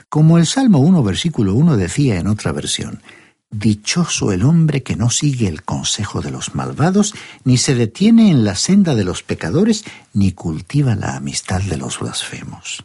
Como 0.10 0.38
el 0.38 0.46
Salmo 0.46 0.80
1, 0.80 1.04
versículo 1.04 1.56
1 1.56 1.76
decía 1.76 2.19
en 2.19 2.28
otra 2.28 2.52
versión, 2.52 3.02
Dichoso 3.50 4.32
el 4.32 4.43
hombre 4.43 4.82
que 4.82 4.96
no 4.96 5.12
sigue 5.12 5.48
el 5.48 5.63
consejo 5.63 6.22
de 6.22 6.32
los 6.32 6.56
malvados, 6.56 7.13
ni 7.43 7.58
se 7.58 7.76
detiene 7.76 8.32
en 8.32 8.46
la 8.46 8.56
senda 8.56 8.96
de 8.96 9.04
los 9.04 9.22
pecadores, 9.22 9.84
ni 10.13 10.32
cultiva 10.32 10.96
la 10.96 11.15
amistad 11.15 11.62
de 11.62 11.78
los 11.78 12.00
blasfemos. 12.00 12.84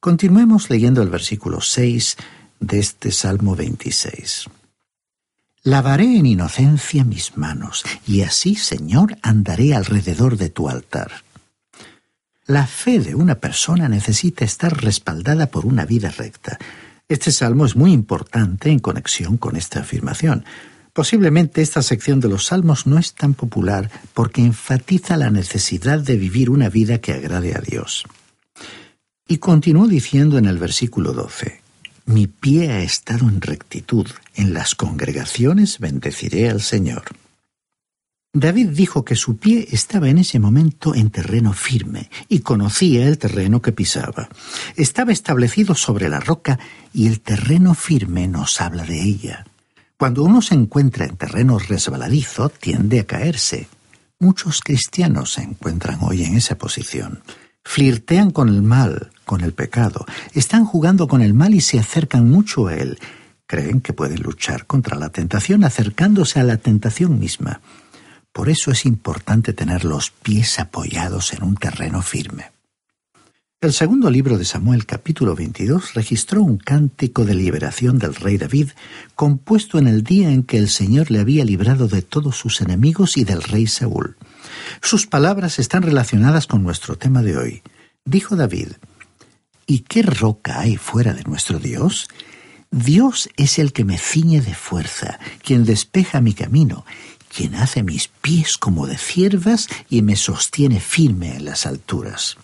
Continuemos 0.00 0.70
leyendo 0.70 1.02
el 1.02 1.10
versículo 1.10 1.60
6 1.60 2.16
de 2.60 2.78
este 2.78 3.10
Salmo 3.12 3.54
26. 3.54 4.46
Lavaré 5.66 6.16
en 6.16 6.26
inocencia 6.26 7.02
mis 7.02 7.36
manos, 7.36 7.82
y 8.06 8.20
así, 8.22 8.54
Señor, 8.54 9.18
andaré 9.20 9.74
alrededor 9.74 10.36
de 10.36 10.48
tu 10.48 10.68
altar. 10.68 11.10
La 12.46 12.68
fe 12.68 13.00
de 13.00 13.16
una 13.16 13.34
persona 13.40 13.88
necesita 13.88 14.44
estar 14.44 14.80
respaldada 14.80 15.48
por 15.48 15.66
una 15.66 15.84
vida 15.84 16.12
recta. 16.12 16.56
Este 17.08 17.32
salmo 17.32 17.66
es 17.66 17.74
muy 17.74 17.92
importante 17.92 18.70
en 18.70 18.78
conexión 18.78 19.38
con 19.38 19.56
esta 19.56 19.80
afirmación. 19.80 20.44
Posiblemente 20.92 21.62
esta 21.62 21.82
sección 21.82 22.20
de 22.20 22.28
los 22.28 22.46
salmos 22.46 22.86
no 22.86 22.96
es 22.96 23.14
tan 23.14 23.34
popular 23.34 23.90
porque 24.14 24.42
enfatiza 24.42 25.16
la 25.16 25.30
necesidad 25.30 25.98
de 25.98 26.16
vivir 26.16 26.48
una 26.48 26.68
vida 26.68 26.98
que 26.98 27.12
agrade 27.12 27.56
a 27.56 27.60
Dios. 27.60 28.04
Y 29.26 29.38
continuó 29.38 29.88
diciendo 29.88 30.38
en 30.38 30.44
el 30.44 30.58
versículo 30.58 31.12
12, 31.12 31.65
Mi 32.06 32.28
pie 32.28 32.70
ha 32.70 32.82
estado 32.82 33.28
en 33.28 33.40
rectitud, 33.40 34.06
en 34.36 34.54
las 34.54 34.76
congregaciones 34.76 35.80
bendeciré 35.80 36.48
al 36.48 36.62
Señor. 36.62 37.02
David 38.32 38.68
dijo 38.68 39.04
que 39.04 39.16
su 39.16 39.38
pie 39.38 39.66
estaba 39.72 40.08
en 40.08 40.18
ese 40.18 40.38
momento 40.38 40.94
en 40.94 41.10
terreno 41.10 41.52
firme 41.52 42.08
y 42.28 42.40
conocía 42.40 43.08
el 43.08 43.18
terreno 43.18 43.60
que 43.60 43.72
pisaba. 43.72 44.28
Estaba 44.76 45.10
establecido 45.10 45.74
sobre 45.74 46.08
la 46.08 46.20
roca 46.20 46.60
y 46.92 47.08
el 47.08 47.20
terreno 47.20 47.74
firme 47.74 48.28
nos 48.28 48.60
habla 48.60 48.84
de 48.84 49.02
ella. 49.02 49.44
Cuando 49.98 50.22
uno 50.22 50.42
se 50.42 50.54
encuentra 50.54 51.06
en 51.06 51.16
terreno 51.16 51.58
resbaladizo, 51.58 52.50
tiende 52.50 53.00
a 53.00 53.04
caerse. 53.04 53.66
Muchos 54.20 54.60
cristianos 54.60 55.32
se 55.32 55.42
encuentran 55.42 55.98
hoy 56.02 56.22
en 56.22 56.36
esa 56.36 56.56
posición. 56.56 57.20
Flirtean 57.68 58.30
con 58.30 58.48
el 58.48 58.62
mal, 58.62 59.10
con 59.24 59.42
el 59.42 59.52
pecado, 59.52 60.06
están 60.32 60.64
jugando 60.64 61.08
con 61.08 61.20
el 61.20 61.34
mal 61.34 61.52
y 61.52 61.60
se 61.60 61.78
acercan 61.78 62.30
mucho 62.30 62.68
a 62.68 62.74
él. 62.74 62.98
Creen 63.46 63.80
que 63.80 63.92
pueden 63.92 64.22
luchar 64.22 64.66
contra 64.66 64.96
la 64.96 65.10
tentación 65.10 65.64
acercándose 65.64 66.38
a 66.40 66.44
la 66.44 66.56
tentación 66.56 67.18
misma. 67.18 67.60
Por 68.32 68.48
eso 68.48 68.70
es 68.70 68.86
importante 68.86 69.52
tener 69.52 69.84
los 69.84 70.10
pies 70.10 70.58
apoyados 70.60 71.34
en 71.34 71.42
un 71.42 71.56
terreno 71.56 72.00
firme. 72.02 72.52
El 73.60 73.72
segundo 73.72 74.10
libro 74.10 74.38
de 74.38 74.44
Samuel 74.44 74.86
capítulo 74.86 75.34
22 75.34 75.94
registró 75.94 76.42
un 76.42 76.58
cántico 76.58 77.24
de 77.24 77.34
liberación 77.34 77.98
del 77.98 78.14
rey 78.14 78.38
David, 78.38 78.70
compuesto 79.16 79.78
en 79.78 79.88
el 79.88 80.02
día 80.04 80.30
en 80.30 80.44
que 80.44 80.56
el 80.56 80.70
Señor 80.70 81.10
le 81.10 81.18
había 81.18 81.44
librado 81.44 81.88
de 81.88 82.00
todos 82.00 82.36
sus 82.36 82.60
enemigos 82.60 83.16
y 83.16 83.24
del 83.24 83.42
rey 83.42 83.66
Saúl. 83.66 84.16
Sus 84.82 85.06
palabras 85.06 85.58
están 85.58 85.82
relacionadas 85.82 86.46
con 86.46 86.62
nuestro 86.62 86.96
tema 86.96 87.22
de 87.22 87.36
hoy. 87.36 87.62
Dijo 88.04 88.36
David, 88.36 88.72
¿Y 89.66 89.80
qué 89.80 90.02
roca 90.02 90.60
hay 90.60 90.76
fuera 90.76 91.12
de 91.12 91.24
nuestro 91.24 91.58
Dios? 91.58 92.08
Dios 92.70 93.28
es 93.36 93.58
el 93.58 93.72
que 93.72 93.84
me 93.84 93.98
ciñe 93.98 94.40
de 94.40 94.54
fuerza, 94.54 95.18
quien 95.42 95.64
despeja 95.64 96.20
mi 96.20 96.34
camino, 96.34 96.84
quien 97.34 97.56
hace 97.56 97.82
mis 97.82 98.08
pies 98.08 98.58
como 98.58 98.86
de 98.86 98.96
ciervas 98.96 99.68
y 99.90 100.02
me 100.02 100.14
sostiene 100.14 100.78
firme 100.78 101.36
en 101.36 101.44
las 101.44 101.66
alturas. 101.66 102.36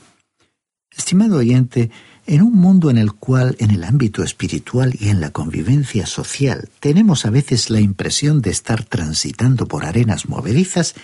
Estimado 0.91 1.39
oyente, 1.39 1.91
en 2.27 2.43
un 2.43 2.55
mundo 2.55 2.91
en 2.91 2.99
el 2.99 3.13
cual, 3.13 3.57
en 3.59 3.71
el 3.71 3.85
ámbito 3.85 4.23
espiritual 4.23 4.95
y 4.99 5.09
en 5.09 5.21
la 5.21 5.31
convivencia 5.31 6.07
social, 6.07 6.69
tenemos 6.81 7.25
a 7.25 7.31
veces 7.31 7.71
la 7.71 7.81
impresión 7.81 8.43
de 8.43 8.51
estar 8.51 8.85
transitando 8.85 9.67
por 9.67 9.85
arenas 9.85 10.29
movedizas, 10.29 10.95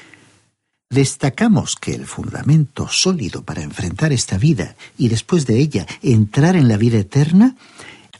destacamos 0.90 1.76
que 1.76 1.94
el 1.94 2.06
fundamento 2.06 2.88
sólido 2.88 3.42
para 3.42 3.62
enfrentar 3.62 4.12
esta 4.12 4.38
vida 4.38 4.74
y 4.96 5.08
después 5.08 5.46
de 5.46 5.58
ella 5.58 5.86
entrar 6.02 6.56
en 6.56 6.68
la 6.68 6.78
vida 6.78 6.98
eterna 6.98 7.56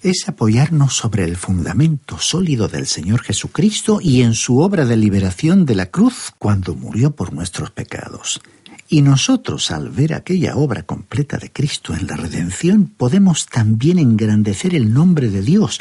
es 0.03 0.29
apoyarnos 0.29 0.95
sobre 0.95 1.25
el 1.25 1.37
fundamento 1.37 2.19
sólido 2.19 2.69
del 2.69 2.87
Señor 2.87 3.23
Jesucristo 3.23 4.01
y 4.01 4.23
en 4.23 4.35
su 4.35 4.59
obra 4.59 4.85
de 4.85 4.97
liberación 4.97 5.65
de 5.65 5.75
la 5.75 5.87
cruz 5.87 6.33
cuando 6.39 6.75
murió 6.75 7.11
por 7.13 7.33
nuestros 7.33 7.71
pecados. 7.71 8.41
Y 8.89 9.03
nosotros, 9.03 9.71
al 9.71 9.91
ver 9.91 10.15
aquella 10.15 10.57
obra 10.57 10.85
completa 10.85 11.37
de 11.37 11.51
Cristo 11.51 11.95
en 11.95 12.07
la 12.07 12.17
redención, 12.17 12.87
podemos 12.87 13.47
también 13.47 13.99
engrandecer 13.99 14.75
el 14.75 14.95
nombre 14.95 15.31
de 15.31 15.43
Dios, 15.43 15.81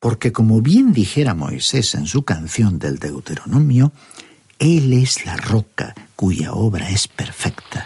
porque 0.00 0.32
como 0.32 0.60
bien 0.62 0.92
dijera 0.92 1.34
Moisés 1.34 1.94
en 1.94 2.06
su 2.06 2.24
canción 2.24 2.78
del 2.78 2.98
Deuteronomio, 2.98 3.92
Él 4.58 4.92
es 4.92 5.24
la 5.26 5.36
roca 5.36 5.94
cuya 6.16 6.52
obra 6.52 6.88
es 6.90 7.08
perfecta. 7.08 7.84